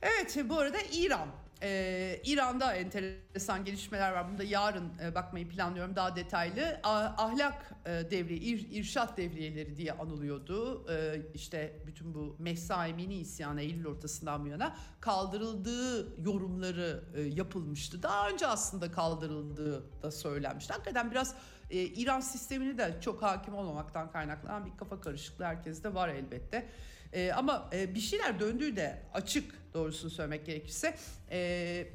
[0.02, 1.28] Evet bu arada İran
[1.64, 4.32] ee, İran'da enteresan gelişmeler var.
[4.32, 6.80] Bunda yarın e, bakmayı planlıyorum daha detaylı.
[6.82, 10.86] Ahlak e, devri, ir, irşat devriyeleri diye anılıyordu.
[10.92, 18.02] E, işte bütün bu Mehsaimini isyanı Eylül ortasından bu yana kaldırıldığı yorumları e, yapılmıştı.
[18.02, 20.72] Daha önce aslında kaldırıldığı da söylenmişti.
[20.72, 21.34] Hakikaten biraz
[21.70, 26.68] e, İran sistemini de çok hakim olmamaktan kaynaklanan bir kafa karışıklığı herkeste var elbette.
[27.14, 30.94] E, ama e, bir şeyler döndüğü de açık doğrusunu söylemek gerekirse.
[31.30, 31.86] E,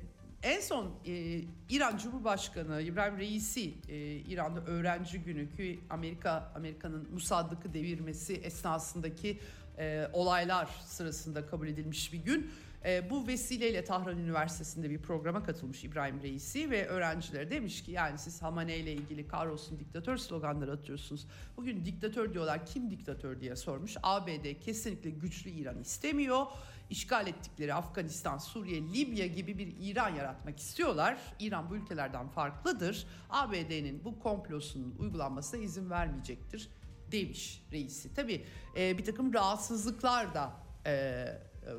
[0.43, 7.73] en son e, İran Cumhurbaşkanı İbrahim Reisi e, İran'da öğrenci günü ki Amerika Amerika'nın Musaddık'ı
[7.73, 9.39] devirmesi esnasındaki
[9.77, 12.51] e, olaylar sırasında kabul edilmiş bir gün.
[12.85, 18.17] E, bu vesileyle Tahran Üniversitesi'nde bir programa katılmış İbrahim Reisi ve öğrencilere demiş ki yani
[18.17, 21.27] siz Hamane ile ilgili kahrolsun diktatör sloganları atıyorsunuz.
[21.57, 23.95] Bugün diktatör diyorlar kim diktatör diye sormuş.
[24.03, 26.45] ABD kesinlikle güçlü İran istemiyor.
[26.89, 31.17] İşgal ettikleri Afganistan, Suriye, Libya gibi bir İran yaratmak istiyorlar.
[31.39, 33.07] İran bu ülkelerden farklıdır.
[33.29, 36.69] ABD'nin bu komplosunun uygulanmasına izin vermeyecektir
[37.11, 38.13] demiş reisi.
[38.13, 38.45] Tabii
[38.77, 40.53] e, bir takım rahatsızlıklar da
[40.85, 41.25] e,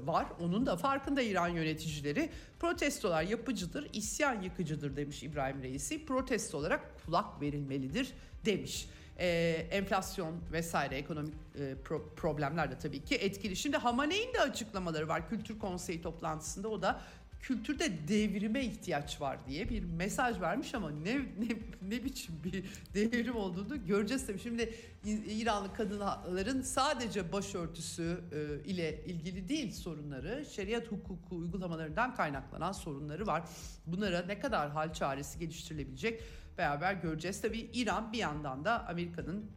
[0.05, 0.27] var.
[0.41, 2.31] Onun da farkında İran yöneticileri.
[2.59, 6.07] Protestolar yapıcıdır, isyan yıkıcıdır demiş İbrahim Reisi.
[6.07, 8.13] Protesto olarak kulak verilmelidir
[8.45, 8.89] demiş.
[9.19, 13.57] Ee, enflasyon vesaire ekonomik e, pro- problemler de tabii ki etkili.
[13.57, 16.69] Şimdi Hamaney'in de açıklamaları var Kültür Konseyi toplantısında.
[16.69, 17.01] O da
[17.41, 21.49] kültürde devrime ihtiyaç var diye bir mesaj vermiş ama ne ne,
[21.83, 24.39] ne biçim bir devrim olduğunu göreceğiz tabii.
[24.39, 24.75] Şimdi
[25.05, 33.43] İranlı kadınların sadece başörtüsü e, ile ilgili değil sorunları, şeriat hukuku uygulamalarından kaynaklanan sorunları var.
[33.87, 36.23] Bunlara ne kadar hal çaresi geliştirilebilecek
[36.59, 37.41] beraber göreceğiz.
[37.41, 39.51] Tabii İran bir yandan da Amerika'nın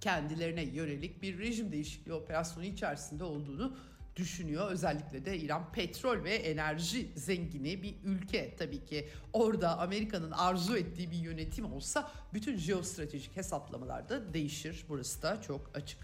[0.00, 3.76] kendilerine yönelik bir rejim değişikliği operasyonu içerisinde olduğunu
[4.16, 4.70] düşünüyor.
[4.70, 9.08] Özellikle de İran petrol ve enerji zengini bir ülke tabii ki.
[9.32, 14.84] Orada Amerika'nın arzu ettiği bir yönetim olsa bütün jeostratejik hesaplamalar da değişir.
[14.88, 15.98] Burası da çok açık.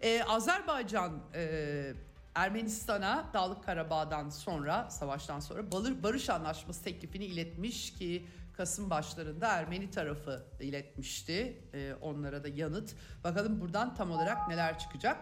[0.00, 1.92] Ee, Azerbaycan e,
[2.34, 10.44] Ermenistan'a Dağlık Karabağ'dan sonra savaştan sonra Barış Anlaşması teklifini iletmiş ki Kasım başlarında Ermeni tarafı
[10.60, 11.62] iletmişti.
[11.74, 12.94] Ee, onlara da yanıt.
[13.24, 15.16] Bakalım buradan tam olarak neler çıkacak.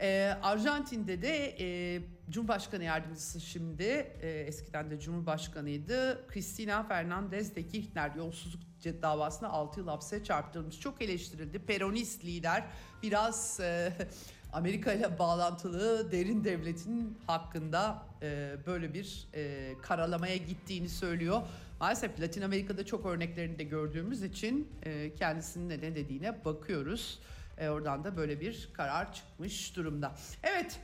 [0.00, 3.82] Ee, Arjantin'de de e, Cumhurbaşkanı yardımcısı şimdi
[4.22, 6.26] e, eskiden de Cumhurbaşkanıydı.
[6.32, 8.62] Cristina Fernandez de Kirchner yolsuzluk
[9.02, 10.80] davasına 6 yıl hapse çarptırılmış.
[10.80, 11.58] Çok eleştirildi.
[11.58, 12.64] Peronist lider
[13.02, 13.92] biraz e,
[14.52, 21.42] Amerika ile bağlantılı derin devletin hakkında e, böyle bir e, karalamaya gittiğini söylüyor.
[21.80, 27.18] Maalesef Latin Amerika'da çok örneklerini de gördüğümüz için e, kendisinin ne dediğine bakıyoruz.
[27.58, 30.14] E, oradan da böyle bir karar çıkmış durumda.
[30.42, 30.80] Evet.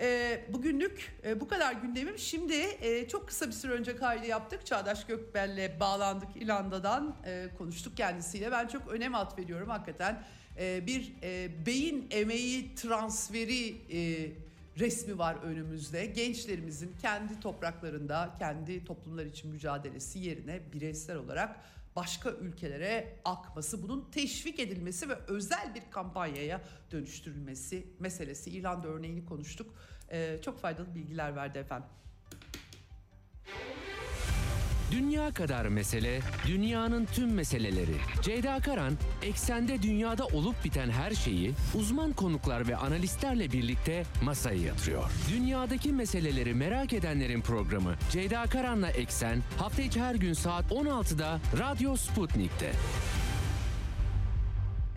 [0.00, 2.18] E, bugünlük e, bu kadar gündemim.
[2.18, 4.66] Şimdi e, çok kısa bir süre önce kaydı yaptık.
[4.66, 8.52] Çağdaş Gökbel'le bağlandık İlanda'dan e, konuştuk kendisiyle.
[8.52, 10.24] Ben çok önem atfediyorum hakikaten.
[10.58, 14.30] E, bir e, beyin emeği transferi e,
[14.78, 16.06] resmi var önümüzde.
[16.06, 21.56] Gençlerimizin kendi topraklarında, kendi toplumlar için mücadelesi yerine bireysel olarak
[21.98, 28.50] başka ülkelere akması, bunun teşvik edilmesi ve özel bir kampanyaya dönüştürülmesi meselesi.
[28.50, 29.74] İrlanda örneğini konuştuk.
[30.10, 31.88] Ee, çok faydalı bilgiler verdi efendim.
[34.92, 37.96] Dünya kadar mesele, dünyanın tüm meseleleri.
[38.22, 45.10] Ceyda Karan, eksende dünyada olup biten her şeyi uzman konuklar ve analistlerle birlikte masaya yatırıyor.
[45.30, 51.96] Dünyadaki meseleleri merak edenlerin programı Ceyda Karan'la Eksen hafta içi her gün saat 16'da Radyo
[51.96, 52.72] Sputnik'te.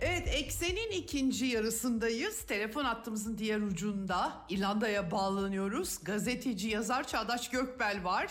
[0.00, 2.42] Evet eksenin ikinci yarısındayız.
[2.42, 5.98] Telefon hattımızın diğer ucunda İrlanda'ya bağlanıyoruz.
[6.04, 8.28] Gazeteci yazar Çağdaş Gökbel var.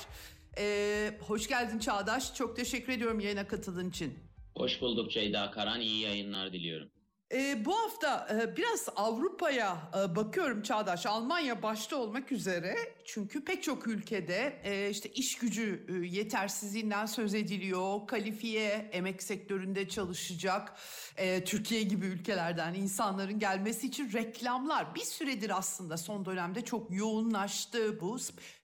[0.58, 2.36] Ee, hoş geldin Çağdaş.
[2.36, 4.20] Çok teşekkür ediyorum yayına katıldığın için.
[4.56, 5.82] Hoş bulduk Ceyda Karan.
[5.82, 6.90] İyi yayınlar diliyorum.
[7.34, 11.06] Ee, bu hafta e, biraz Avrupa'ya e, bakıyorum Çağdaş.
[11.06, 12.76] Almanya başta olmak üzere.
[13.06, 18.08] Çünkü pek çok ülkede e, işte iş gücü e, yetersizliğinden söz ediliyor.
[18.08, 20.74] Kalifiye emek sektöründe çalışacak
[21.18, 28.02] e, Türkiye gibi ülkelerden insanların gelmesi için reklamlar bir süredir aslında son dönemde çok yoğunlaştı
[28.02, 28.18] bu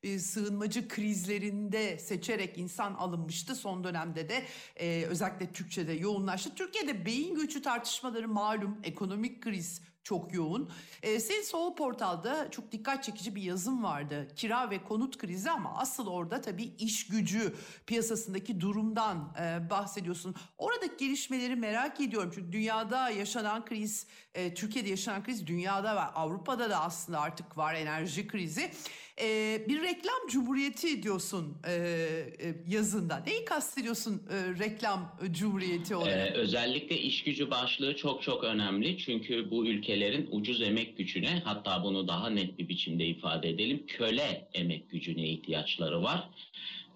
[0.03, 3.55] e, sığınmacı krizlerinde seçerek insan alınmıştı.
[3.55, 4.43] Son dönemde de
[4.75, 6.55] e, özellikle Türkçe'de yoğunlaştı.
[6.55, 10.71] Türkiye'de beyin göçü tartışmaları malum ekonomik kriz çok yoğun.
[11.03, 14.27] E, senin Sol Portal'da çok dikkat çekici bir yazım vardı.
[14.35, 17.53] Kira ve konut krizi ama asıl orada tabii iş gücü
[17.85, 20.35] piyasasındaki durumdan e, bahsediyorsun.
[20.57, 22.31] Oradaki gelişmeleri merak ediyorum.
[22.35, 27.73] Çünkü dünyada yaşanan kriz, e, Türkiye'de yaşanan kriz dünyada ve Avrupa'da da aslında artık var
[27.73, 28.71] enerji krizi.
[29.21, 33.23] E, bir reklam cumhuriyeti diyorsun e, e, yazında.
[33.27, 36.27] Neyi kastediyorsun e, reklam cumhuriyeti olarak?
[36.27, 38.97] Ee, özellikle iş gücü başlığı çok çok önemli.
[38.97, 43.83] Çünkü bu ülkelerin ucuz emek gücüne hatta bunu daha net bir biçimde ifade edelim.
[43.87, 46.29] Köle emek gücüne ihtiyaçları var.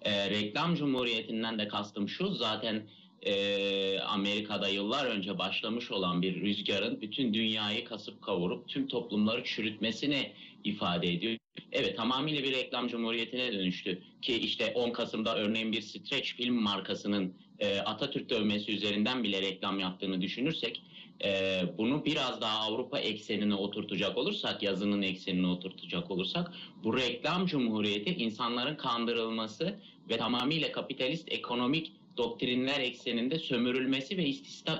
[0.02, 2.82] Ee, reklam cumhuriyetinden de kastım şu zaten
[3.22, 10.32] e, Amerika'da yıllar önce başlamış olan bir rüzgarın bütün dünyayı kasıp kavurup tüm toplumları çürütmesini
[10.64, 11.36] ifade ediyor.
[11.72, 17.34] Evet tamamıyla bir reklam cumhuriyetine dönüştü ki işte 10 Kasım'da örneğin bir Stretch film markasının
[17.58, 20.82] e, Atatürk dövmesi üzerinden bile reklam yaptığını düşünürsek
[21.24, 26.52] e, bunu biraz daha Avrupa eksenine oturtacak olursak yazının eksenine oturtacak olursak
[26.84, 29.74] bu reklam cumhuriyeti insanların kandırılması
[30.10, 34.26] ve tamamıyla kapitalist ekonomik doktrinler ekseninde sömürülmesi ve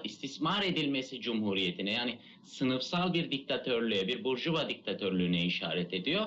[0.05, 6.26] istismar edilmesi cumhuriyetine yani sınıfsal bir diktatörlüğe, bir burjuva diktatörlüğüne işaret ediyor.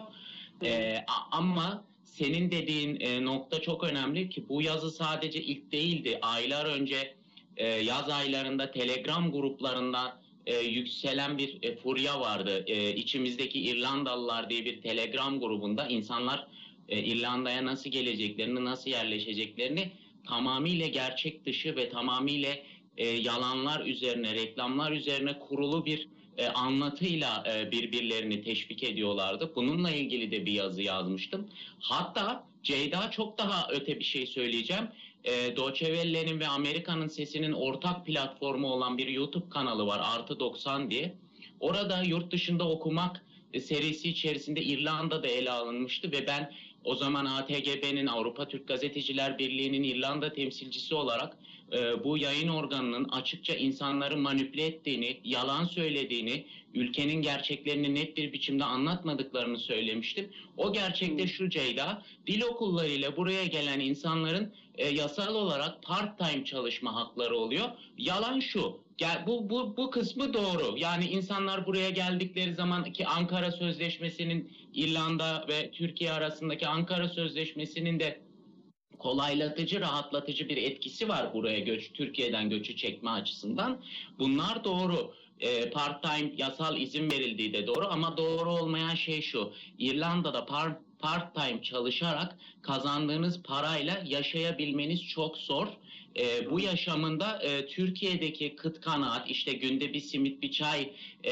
[0.64, 0.97] Ee,
[1.32, 6.20] ama senin dediğin e, nokta çok önemli ki bu yazı sadece ilk değildi.
[6.22, 7.16] Aylar önce
[7.58, 12.64] e, yaz aylarında Telegram gruplarında e, yükselen bir e, furya vardı.
[12.68, 16.47] E, içimizdeki İrlandalılar diye bir Telegram grubunda insanlar
[16.89, 19.91] e, İrlanda'ya nasıl geleceklerini, nasıl yerleşeceklerini
[20.26, 22.55] tamamıyla gerçek dışı ve tamamıyla
[22.97, 26.07] e, yalanlar üzerine, reklamlar üzerine kurulu bir
[26.38, 29.51] e, anlatıyla e, birbirlerini teşvik ediyorlardı.
[29.55, 31.47] Bununla ilgili de bir yazı yazmıştım.
[31.80, 34.88] Hatta Ceyda çok daha öte bir şey söyleyeceğim.
[35.23, 40.91] E, Deutsche Welle'nin ve Amerika'nın sesinin ortak platformu olan bir YouTube kanalı var Artı 90
[40.91, 41.15] diye.
[41.59, 46.51] Orada yurt dışında okumak e, serisi içerisinde İrlanda'da ele alınmıştı ve ben
[46.86, 51.38] o zaman ATGB'nin Avrupa Türk Gazeteciler Birliği'nin İrlanda temsilcisi olarak
[51.71, 58.63] e, bu yayın organının açıkça insanları manipüle ettiğini, yalan söylediğini, ülkenin gerçeklerini net bir biçimde
[58.63, 60.29] anlatmadıklarını söylemiştim.
[60.57, 67.38] O gerçekte şu Ceyda, dil okullarıyla buraya gelen insanların e, yasal olarak part-time çalışma hakları
[67.38, 67.69] oluyor.
[67.97, 70.78] Yalan şu, gel, bu, bu, bu kısmı doğru.
[70.78, 78.22] Yani insanlar buraya geldikleri zaman ki Ankara Sözleşmesi'nin İrlanda ve Türkiye arasındaki Ankara Sözleşmesi'nin de
[79.00, 83.82] kolaylatıcı, rahatlatıcı bir etkisi var buraya göç, Türkiye'den göçü çekme açısından.
[84.20, 85.14] Bunlar doğru.
[85.39, 89.54] E, part-time yasal izin verildiği de doğru ama doğru olmayan şey şu.
[89.78, 90.46] İrlanda'da
[91.06, 95.68] par, part-time çalışarak kazandığınız parayla yaşayabilmeniz çok zor.
[96.18, 100.91] E, bu yaşamında e, Türkiye'deki kıt kanaat işte günde bir simit bir çay
[101.24, 101.32] e,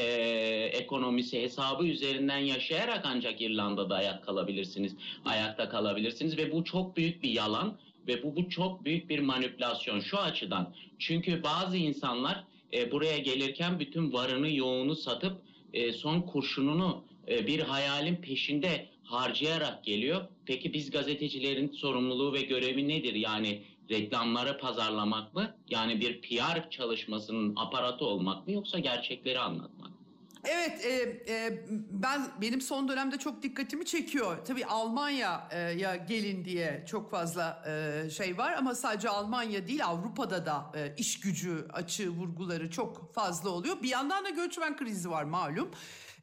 [0.72, 7.30] ekonomisi hesabı üzerinden yaşayarak ancak İrlanda'da ayak kalabilirsiniz, ayakta kalabilirsiniz ve bu çok büyük bir
[7.30, 10.74] yalan ve bu, bu çok büyük bir manipülasyon şu açıdan.
[10.98, 15.36] Çünkü bazı insanlar e, buraya gelirken bütün varını yoğunu satıp
[15.72, 20.20] e, son kurşununu e, bir hayalin peşinde harcayarak geliyor.
[20.46, 23.14] Peki biz gazetecilerin sorumluluğu ve görevi nedir?
[23.14, 25.56] Yani reklamları pazarlamak mı?
[25.68, 29.94] Yani bir PR çalışmasının aparatı olmak mı yoksa gerçekleri anlatmak mı?
[30.44, 30.92] Evet, e,
[31.28, 34.44] e, ben benim son dönemde çok dikkatimi çekiyor.
[34.44, 40.72] Tabii Almanya'ya gelin diye çok fazla e, şey var ama sadece Almanya değil Avrupa'da da
[40.74, 43.82] e, iş gücü açığı vurguları çok fazla oluyor.
[43.82, 45.70] Bir yandan da göçmen krizi var malum.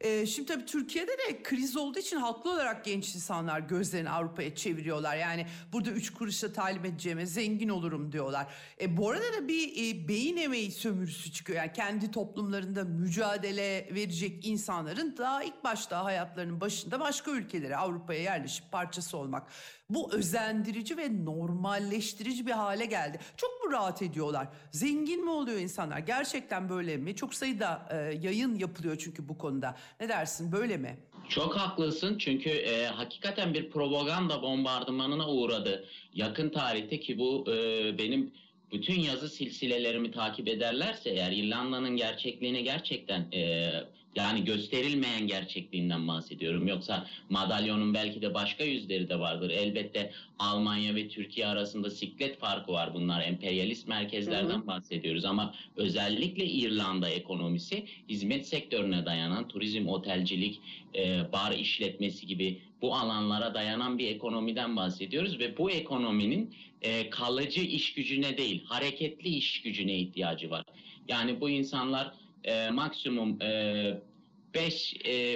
[0.02, 5.16] Ee, şimdi tabii Türkiye'de de kriz olduğu için haklı olarak genç insanlar gözlerini Avrupa'ya çeviriyorlar.
[5.16, 8.46] Yani burada üç kuruşa talim edeceğime zengin olurum diyorlar.
[8.80, 11.58] E, bu arada da bir e, beyin emeği sömürüsü çıkıyor.
[11.58, 18.72] Yani kendi toplumlarında mücadele verecek insanların daha ilk başta hayatlarının başında başka ülkelere Avrupa'ya yerleşip
[18.72, 19.48] parçası olmak.
[19.94, 23.18] Bu özendirici ve normalleştirici bir hale geldi.
[23.36, 24.48] Çok mu rahat ediyorlar?
[24.70, 25.98] Zengin mi oluyor insanlar?
[25.98, 27.16] Gerçekten böyle mi?
[27.16, 29.76] Çok sayıda e, yayın yapılıyor çünkü bu konuda.
[30.00, 30.96] Ne dersin böyle mi?
[31.28, 35.84] Çok haklısın çünkü e, hakikaten bir propaganda bombardımanına uğradı.
[36.14, 37.54] Yakın tarihte ki bu e,
[37.98, 38.32] benim
[38.72, 43.70] bütün yazı silsilelerimi takip ederlerse eğer İrlanda'nın gerçekliğini gerçekten e,
[44.16, 46.68] yani gösterilmeyen gerçekliğinden bahsediyorum.
[46.68, 49.50] Yoksa madalyonun belki de başka yüzleri de vardır.
[49.50, 53.22] Elbette Almanya ve Türkiye arasında siklet farkı var bunlar.
[53.22, 54.66] Emperyalist merkezlerden Hı hı.
[54.66, 60.60] bahsediyoruz ama özellikle İrlanda ekonomisi hizmet sektörüne dayanan turizm, otelcilik,
[60.94, 67.60] e, bar işletmesi gibi bu alanlara dayanan bir ekonomiden bahsediyoruz ve bu ekonominin e, kalıcı
[67.60, 70.64] iş gücüne değil, hareketli iş gücüne ihtiyacı var.
[71.08, 72.14] Yani bu insanlar
[72.44, 73.40] e, maksimum
[74.54, 74.94] 5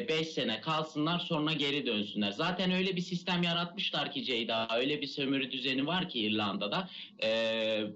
[0.08, 2.30] 5 sene kalsınlar sonra geri dönsünler.
[2.30, 6.88] Zaten öyle bir sistem yaratmışlar ki Ceyda, öyle bir sömürü düzeni var ki İrlanda'da.
[7.22, 7.28] E,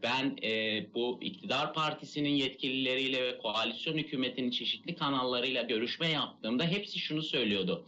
[0.02, 7.22] ben e, bu iktidar partisinin yetkilileriyle ve koalisyon hükümetinin çeşitli kanallarıyla görüşme yaptığımda hepsi şunu
[7.22, 7.84] söylüyordu.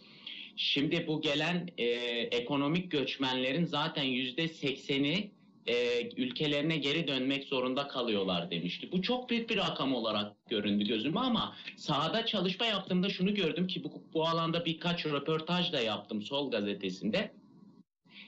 [0.57, 1.84] Şimdi bu gelen e,
[2.30, 5.30] ekonomik göçmenlerin zaten yüzde sekseni
[5.66, 8.92] e, ülkelerine geri dönmek zorunda kalıyorlar demişti.
[8.92, 13.84] Bu çok büyük bir rakam olarak göründü gözüme ama sahada çalışma yaptığımda şunu gördüm ki
[13.84, 17.32] bu, bu alanda birkaç röportaj da yaptım Sol gazetesinde.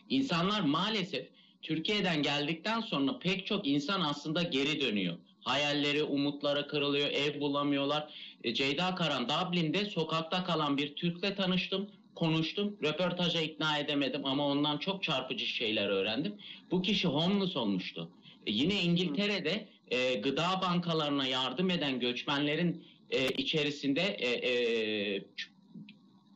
[0.08, 1.28] İnsanlar maalesef
[1.62, 5.18] Türkiye'den geldikten sonra pek çok insan aslında geri dönüyor.
[5.40, 8.14] Hayalleri, umutları kırılıyor, ev bulamıyorlar.
[8.44, 12.76] E, Ceyda Karan Dublin'de sokakta kalan bir Türk'le tanıştım, konuştum.
[12.82, 16.34] Röportaja ikna edemedim ama ondan çok çarpıcı şeyler öğrendim.
[16.70, 18.08] Bu kişi homeless olmuştu.
[18.46, 25.24] E, yine İngiltere'de e, gıda bankalarına yardım eden göçmenlerin e, içerisinde e, e,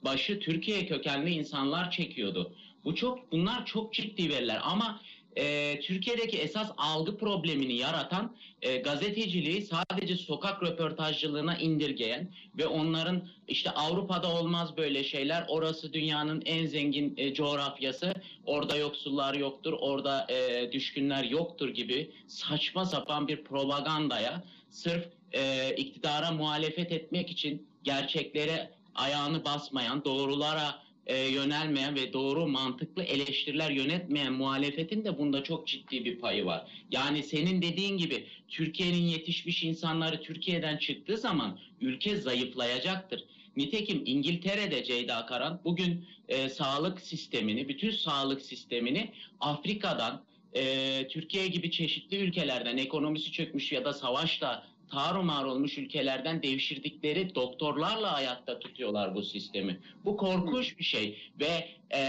[0.05, 2.53] başı Türkiye kökenli insanlar çekiyordu.
[2.85, 5.01] Bu çok bunlar çok ciddi veriler ama
[5.39, 13.71] e, Türkiye'deki esas algı problemini yaratan e, gazeteciliği sadece sokak röportajcılığına indirgeyen ve onların işte
[13.71, 18.15] Avrupa'da olmaz böyle şeyler orası dünyanın en zengin e, coğrafyası
[18.47, 26.31] orada yoksullar yoktur orada e, düşkünler yoktur gibi saçma sapan bir propagandaya sırf e, iktidara
[26.31, 35.05] muhalefet etmek için gerçeklere ayağını basmayan doğrulara e, yönelmeyen ve doğru mantıklı eleştiriler yönetmeyen muhalefetin
[35.05, 36.67] de bunda çok ciddi bir payı var.
[36.91, 43.25] Yani senin dediğin gibi Türkiye'nin yetişmiş insanları Türkiye'den çıktığı zaman ülke zayıflayacaktır.
[43.57, 50.23] Nitekim İngiltere'de Ceyda Karan bugün e, sağlık sistemini, bütün sağlık sistemini Afrika'dan,
[50.55, 58.15] e, Türkiye gibi çeşitli ülkelerden ekonomisi çökmüş ya da savaşla tarumar olmuş ülkelerden devşirdikleri doktorlarla
[58.15, 59.81] ayakta tutuyorlar bu sistemi.
[60.05, 62.01] Bu korkunç bir şey ve e,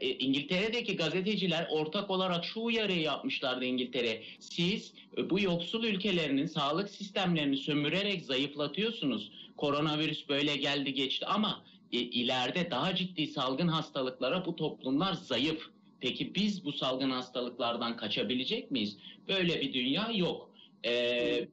[0.00, 4.22] e, İngiltere'deki gazeteciler ortak olarak şu uyarıyı yapmışlardı İngiltere.
[4.40, 9.32] Siz e, bu yoksul ülkelerinin sağlık sistemlerini sömürerek zayıflatıyorsunuz.
[9.56, 15.68] Koronavirüs böyle geldi geçti ama e, ileride daha ciddi salgın hastalıklara bu toplumlar zayıf.
[16.00, 18.96] Peki biz bu salgın hastalıklardan kaçabilecek miyiz?
[19.28, 20.50] Böyle bir dünya yok.
[20.84, 21.48] Ee,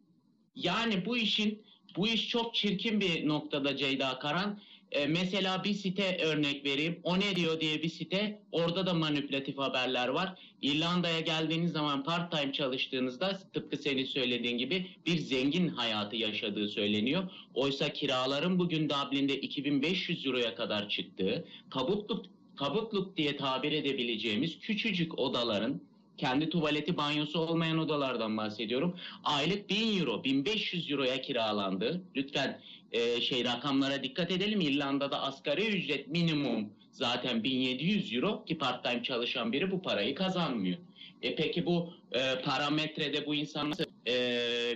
[0.55, 1.63] yani bu işin
[1.97, 4.59] bu iş çok çirkin bir noktada Ceyda Karan.
[4.91, 6.99] Ee, mesela bir site örnek vereyim.
[7.03, 8.41] O ne diyor diye bir site.
[8.51, 10.39] Orada da manipülatif haberler var.
[10.61, 17.23] İrlanda'ya geldiğiniz zaman part time çalıştığınızda tıpkı senin söylediğin gibi bir zengin hayatı yaşadığı söyleniyor.
[17.53, 22.25] Oysa kiraların bugün Dublin'de 2500 euroya kadar çıktığı, tabutluk
[22.57, 25.81] tabutluk diye tabir edebileceğimiz küçücük odaların
[26.17, 28.95] kendi tuvaleti banyosu olmayan odalardan bahsediyorum.
[29.23, 32.01] Aylık 1000 euro, 1500 euroya kiralandı.
[32.15, 34.61] Lütfen e, şey rakamlara dikkat edelim.
[34.61, 40.77] İrlanda'da asgari ücret minimum zaten 1700 euro ki part time çalışan biri bu parayı kazanmıyor.
[41.21, 44.13] E peki bu e, parametrede bu insanlar nasıl e,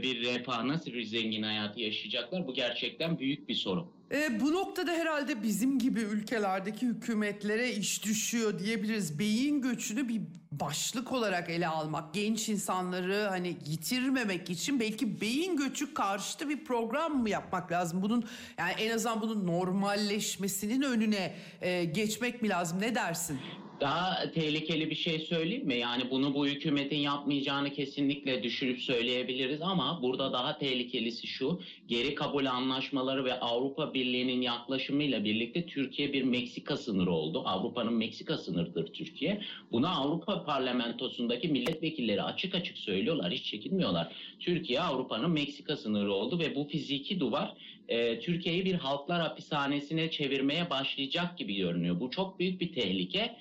[0.04, 2.48] bir refah, nasıl bir zengin hayatı yaşayacaklar?
[2.48, 3.96] Bu gerçekten büyük bir sorun.
[4.12, 9.20] E, bu noktada herhalde bizim gibi ülkelerdeki hükümetlere iş düşüyor diyebiliriz.
[9.20, 10.22] Beyin göçünü bir
[10.52, 17.22] başlık olarak ele almak, genç insanları hani yitirmemek için belki beyin göçü karşıtı bir program
[17.22, 18.02] mı yapmak lazım?
[18.02, 18.24] Bunun
[18.58, 22.82] yani en azından bunun normalleşmesinin önüne e, geçmek mi lazım?
[22.82, 23.40] Ne dersin?
[23.82, 25.76] Daha tehlikeli bir şey söyleyeyim mi?
[25.76, 31.62] Yani bunu bu hükümetin yapmayacağını kesinlikle düşürüp söyleyebiliriz ama burada daha tehlikelisi şu.
[31.88, 37.44] Geri kabul anlaşmaları ve Avrupa Birliği'nin yaklaşımıyla birlikte Türkiye bir Meksika sınırı oldu.
[37.46, 39.42] Avrupa'nın Meksika sınırıdır Türkiye.
[39.72, 44.14] Buna Avrupa Parlamentosu'ndaki milletvekilleri açık açık söylüyorlar, hiç çekinmiyorlar.
[44.40, 47.54] Türkiye Avrupa'nın Meksika sınırı oldu ve bu fiziki duvar
[47.88, 52.00] e, Türkiye'yi bir halklar hapishanesine çevirmeye başlayacak gibi görünüyor.
[52.00, 53.36] Bu çok büyük bir tehlike.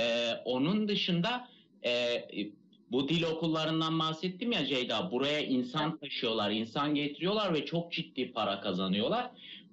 [0.00, 1.48] E, onun dışında
[1.84, 2.24] e,
[2.92, 5.10] bu dil okullarından bahsettim ya Ceyda.
[5.10, 9.30] Buraya insan taşıyorlar, insan getiriyorlar ve çok ciddi para kazanıyorlar.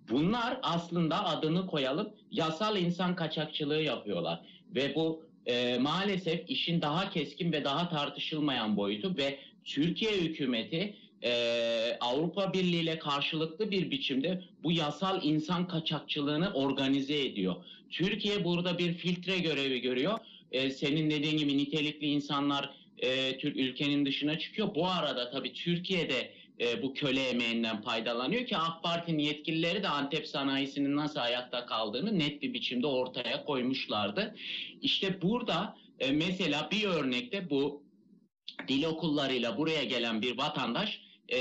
[0.09, 4.39] Bunlar aslında adını koyalım yasal insan kaçakçılığı yapıyorlar.
[4.75, 11.97] Ve bu e, maalesef işin daha keskin ve daha tartışılmayan boyutu ve Türkiye hükümeti e,
[12.01, 17.55] Avrupa Birliği ile karşılıklı bir biçimde bu yasal insan kaçakçılığını organize ediyor.
[17.89, 20.19] Türkiye burada bir filtre görevi görüyor.
[20.51, 24.75] E, senin dediğin gibi nitelikli insanlar e, Türk ülkenin dışına çıkıyor.
[24.75, 30.27] Bu arada tabii Türkiye'de e, bu köle emeğinden faydalanıyor ki AK Parti'nin yetkilileri de Antep
[30.27, 34.35] sanayisinin nasıl ayakta kaldığını net bir biçimde ortaya koymuşlardı.
[34.81, 37.83] İşte burada e, mesela bir örnekte bu
[38.67, 41.39] dil okullarıyla buraya gelen bir vatandaş e,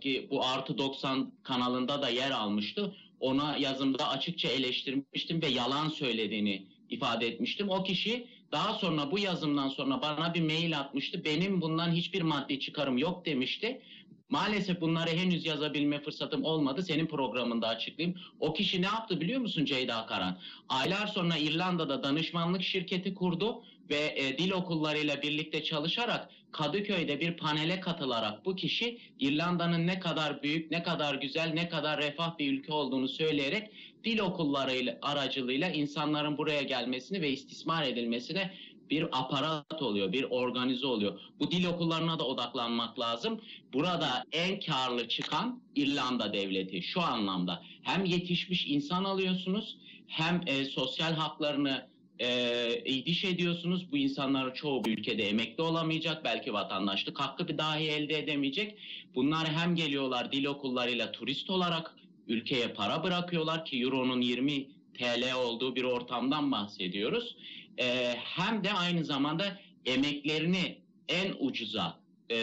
[0.00, 2.94] ki bu artı 90 kanalında da yer almıştı.
[3.20, 7.68] Ona yazımda açıkça eleştirmiştim ve yalan söylediğini ifade etmiştim.
[7.68, 11.24] O kişi daha sonra bu yazımdan sonra bana bir mail atmıştı.
[11.24, 13.80] Benim bundan hiçbir maddi çıkarım yok demişti.
[14.28, 16.82] Maalesef bunları henüz yazabilme fırsatım olmadı.
[16.82, 18.18] Senin programında açıklayayım.
[18.40, 20.38] O kişi ne yaptı biliyor musun Ceyda Karan?
[20.68, 27.80] Aylar sonra İrlanda'da danışmanlık şirketi kurdu ve e, dil okullarıyla birlikte çalışarak Kadıköy'de bir panele
[27.80, 32.72] katılarak bu kişi İrlanda'nın ne kadar büyük, ne kadar güzel, ne kadar refah bir ülke
[32.72, 33.70] olduğunu söyleyerek
[34.04, 38.52] dil okulları aracılığıyla insanların buraya gelmesini ve istismar edilmesine
[38.90, 41.20] bir aparat oluyor, bir organize oluyor.
[41.40, 43.40] Bu dil okullarına da odaklanmak lazım.
[43.72, 47.62] Burada en karlı çıkan İrlanda devleti şu anlamda.
[47.82, 51.88] Hem yetişmiş insan alıyorsunuz, hem e, sosyal haklarını
[52.20, 53.92] e, diş ediyorsunuz.
[53.92, 56.24] Bu insanların çoğu bu ülkede emekli olamayacak.
[56.24, 58.78] Belki vatandaşlık hakkı bir dahi elde edemeyecek.
[59.14, 61.94] Bunlar hem geliyorlar dil okullarıyla turist olarak
[62.28, 64.66] ülkeye para bırakıyorlar ki Euro'nun 20
[64.98, 67.36] TL olduğu bir ortamdan bahsediyoruz.
[67.78, 71.98] E, hem de aynı zamanda emeklerini en ucuza
[72.30, 72.36] e,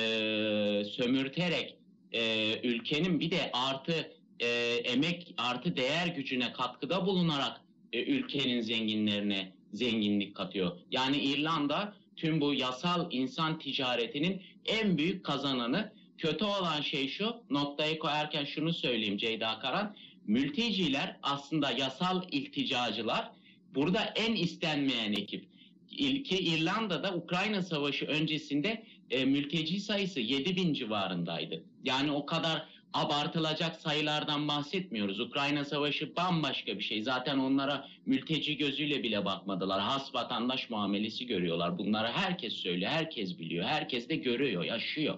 [0.91, 1.75] sömürterek
[2.11, 4.47] e, ülkenin bir de artı e,
[4.85, 7.61] emek artı değer gücüne katkıda bulunarak
[7.93, 10.71] e, ülkenin zenginlerine zenginlik katıyor.
[10.91, 15.91] Yani İrlanda tüm bu yasal insan ticaretinin en büyük kazananı.
[16.17, 19.95] Kötü olan şey şu, noktayı koyarken şunu söyleyeyim Ceyda Karan.
[20.27, 23.31] Mülteciler aslında yasal ilticacılar.
[23.75, 25.45] Burada en istenmeyen ekip.
[25.91, 31.63] İlki İrlanda'da Ukrayna Savaşı öncesinde e, mülteci sayısı 7 bin civarındaydı.
[31.83, 35.19] Yani o kadar abartılacak sayılardan bahsetmiyoruz.
[35.19, 37.03] Ukrayna Savaşı bambaşka bir şey.
[37.03, 39.81] Zaten onlara mülteci gözüyle bile bakmadılar.
[39.81, 41.77] Has vatandaş muamelesi görüyorlar.
[41.77, 43.65] Bunları herkes söylüyor, herkes biliyor.
[43.65, 45.17] Herkes de görüyor, yaşıyor.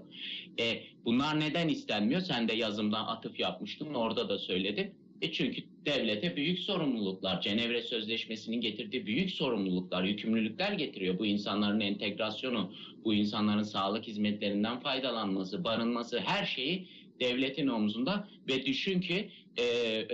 [0.60, 2.22] E, bunlar neden istenmiyor?
[2.22, 3.94] Sen de yazımdan atıf yapmıştın.
[3.94, 4.92] Orada da söyledim.
[5.22, 11.20] E çünkü devlete büyük sorumluluklar, Cenevre Sözleşmesi'nin getirdiği büyük sorumluluklar, yükümlülükler getiriyor.
[11.20, 12.74] Bu insanların entegrasyonu,
[13.04, 16.88] bu insanların sağlık hizmetlerinden faydalanması, barınması, her şeyi
[17.20, 19.64] devletin omzunda ve düşün ki e,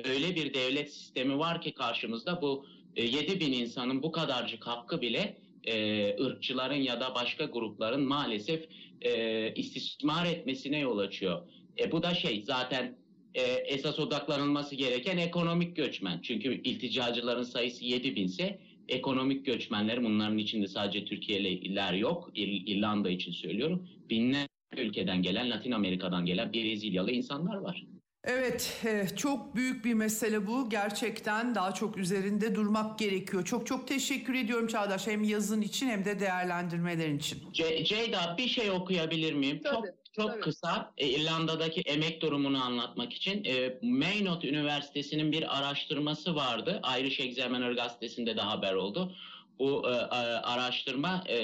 [0.10, 5.01] öyle bir devlet sistemi var ki karşımızda bu e, 7 bin insanın bu kadarcık hakkı
[5.01, 8.66] bile e, ırkçıların ya da başka grupların maalesef
[9.01, 11.41] e, istismar etmesine yol açıyor.
[11.80, 12.97] E, bu da şey zaten
[13.36, 16.20] e, esas odaklanılması gereken ekonomik göçmen.
[16.22, 22.32] Çünkü ilticacıların sayısı 7 binse ekonomik göçmenler bunların içinde sadece Türkiye'liler yok.
[22.36, 23.88] İr, İrlanda için söylüyorum.
[24.10, 24.47] Binler
[24.78, 27.84] ülkeden gelen, Latin Amerika'dan gelen Brezilyalı insanlar var.
[28.26, 30.69] Evet, eh, çok büyük bir mesele bu.
[30.69, 33.45] Gerçekten daha çok üzerinde durmak gerekiyor.
[33.45, 37.39] Çok çok teşekkür ediyorum Çağdaş hem yazın için hem de değerlendirmelerin için.
[37.53, 39.61] Ce- Ceyda bir şey okuyabilir miyim?
[39.63, 40.41] Tabii, çok çok tabii.
[40.41, 46.82] kısa e, İrlanda'daki emek durumunu anlatmak için e, Maynooth Üniversitesi'nin bir araştırması vardı.
[46.99, 49.15] Irish Examiner gazetesinde de haber oldu.
[49.60, 51.36] Bu e, a- araştırma e,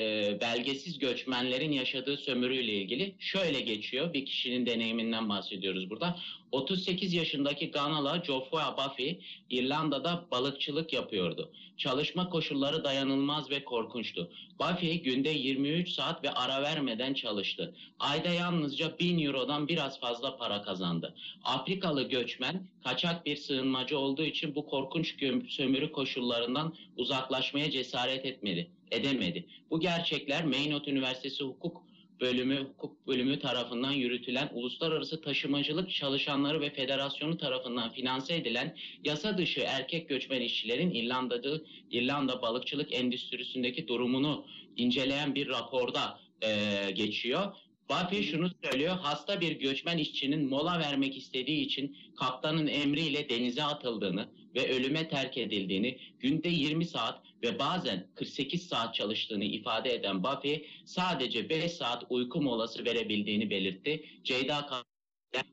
[0.42, 4.14] belgesiz göçmenlerin yaşadığı sömürüyle ilgili şöyle geçiyor.
[4.14, 6.20] Bir kişinin deneyiminden bahsediyoruz burada.
[6.52, 9.20] 38 yaşındaki Ganalı Geoffrey Buffy
[9.50, 11.52] İrlanda'da balıkçılık yapıyordu.
[11.78, 14.32] Çalışma koşulları dayanılmaz ve korkunçtu.
[14.60, 17.76] Buffy günde 23 saat ve ara vermeden çalıştı.
[18.00, 21.16] Ayda yalnızca 1000 eurodan biraz fazla para kazandı.
[21.44, 25.16] Afrikalı göçmen kaçak bir sığınmacı olduğu için bu korkunç
[25.50, 29.46] sömürü koşullarından uzaklaşmaya cesaret etmedi, edemedi.
[29.72, 31.89] Bu gerçekler Maynot Üniversitesi Hukuk
[32.22, 39.62] bölümü hukuk bölümü tarafından yürütülen uluslararası taşımacılık çalışanları ve federasyonu tarafından finanse edilen yasa dışı
[39.62, 41.62] erkek göçmen işçilerin İrlanda'da
[41.92, 44.46] İrlanda balıkçılık endüstrisindeki durumunu
[44.78, 47.56] inceleyen bir raporda eee, geçiyor.
[47.90, 48.98] Buffy şunu söylüyor.
[49.02, 55.38] Hasta bir göçmen işçinin mola vermek istediği için kaptanın emriyle denize atıldığını ve ölüme terk
[55.38, 62.04] edildiğini, günde 20 saat ve bazen 48 saat çalıştığını ifade eden Buffy sadece 5 saat
[62.10, 64.06] uyku molası verebildiğini belirtti.
[64.24, 64.84] Ceyda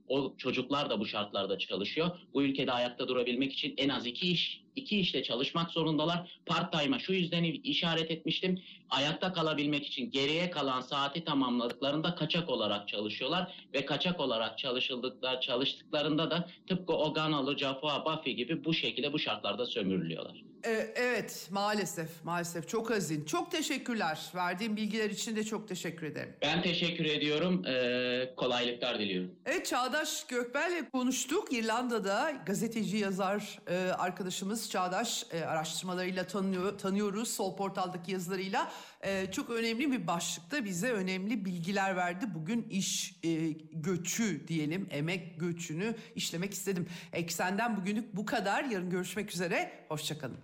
[0.09, 2.18] o çocuklar da bu şartlarda çalışıyor.
[2.34, 6.39] Bu ülkede ayakta durabilmek için en az iki iş, iki işte çalışmak zorundalar.
[6.47, 8.62] Part time'a şu yüzden işaret etmiştim.
[8.91, 16.31] Ayakta kalabilmek için geriye kalan saati tamamladıklarında kaçak olarak çalışıyorlar ve kaçak olarak çalışıldıklar çalıştıklarında
[16.31, 20.43] da tıpkı Oganalı, Jaffa, Buffy gibi bu şekilde bu şartlarda sömürülüyorlar.
[20.66, 23.24] Ee, evet maalesef maalesef çok hazin.
[23.24, 24.18] Çok teşekkürler.
[24.35, 26.37] Verdiğim bilgiler için de çok teşekkür ederim.
[26.43, 27.66] Ben teşekkür ediyorum.
[27.66, 29.31] Ee, kolaylıklar diliyorum.
[29.47, 31.53] Evet Çağdaş Gökbel'le konuştuk.
[31.53, 37.29] İrlanda'da gazeteci yazar e, arkadaşımız Çağdaş e, araştırmalarıyla tanıyor, tanıyoruz.
[37.29, 42.27] Sol Portal'daki yazılarıyla e, çok önemli bir başlıkta bize önemli bilgiler verdi.
[42.35, 46.89] Bugün iş e, göçü diyelim, emek göçünü işlemek istedim.
[47.12, 48.64] Eksenden bugünlük bu kadar.
[48.64, 49.85] Yarın görüşmek üzere.
[49.89, 50.39] Hoşçakalın.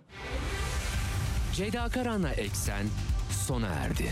[1.53, 2.85] Ceyda Karan'la Eksen
[3.47, 4.11] sona erdi.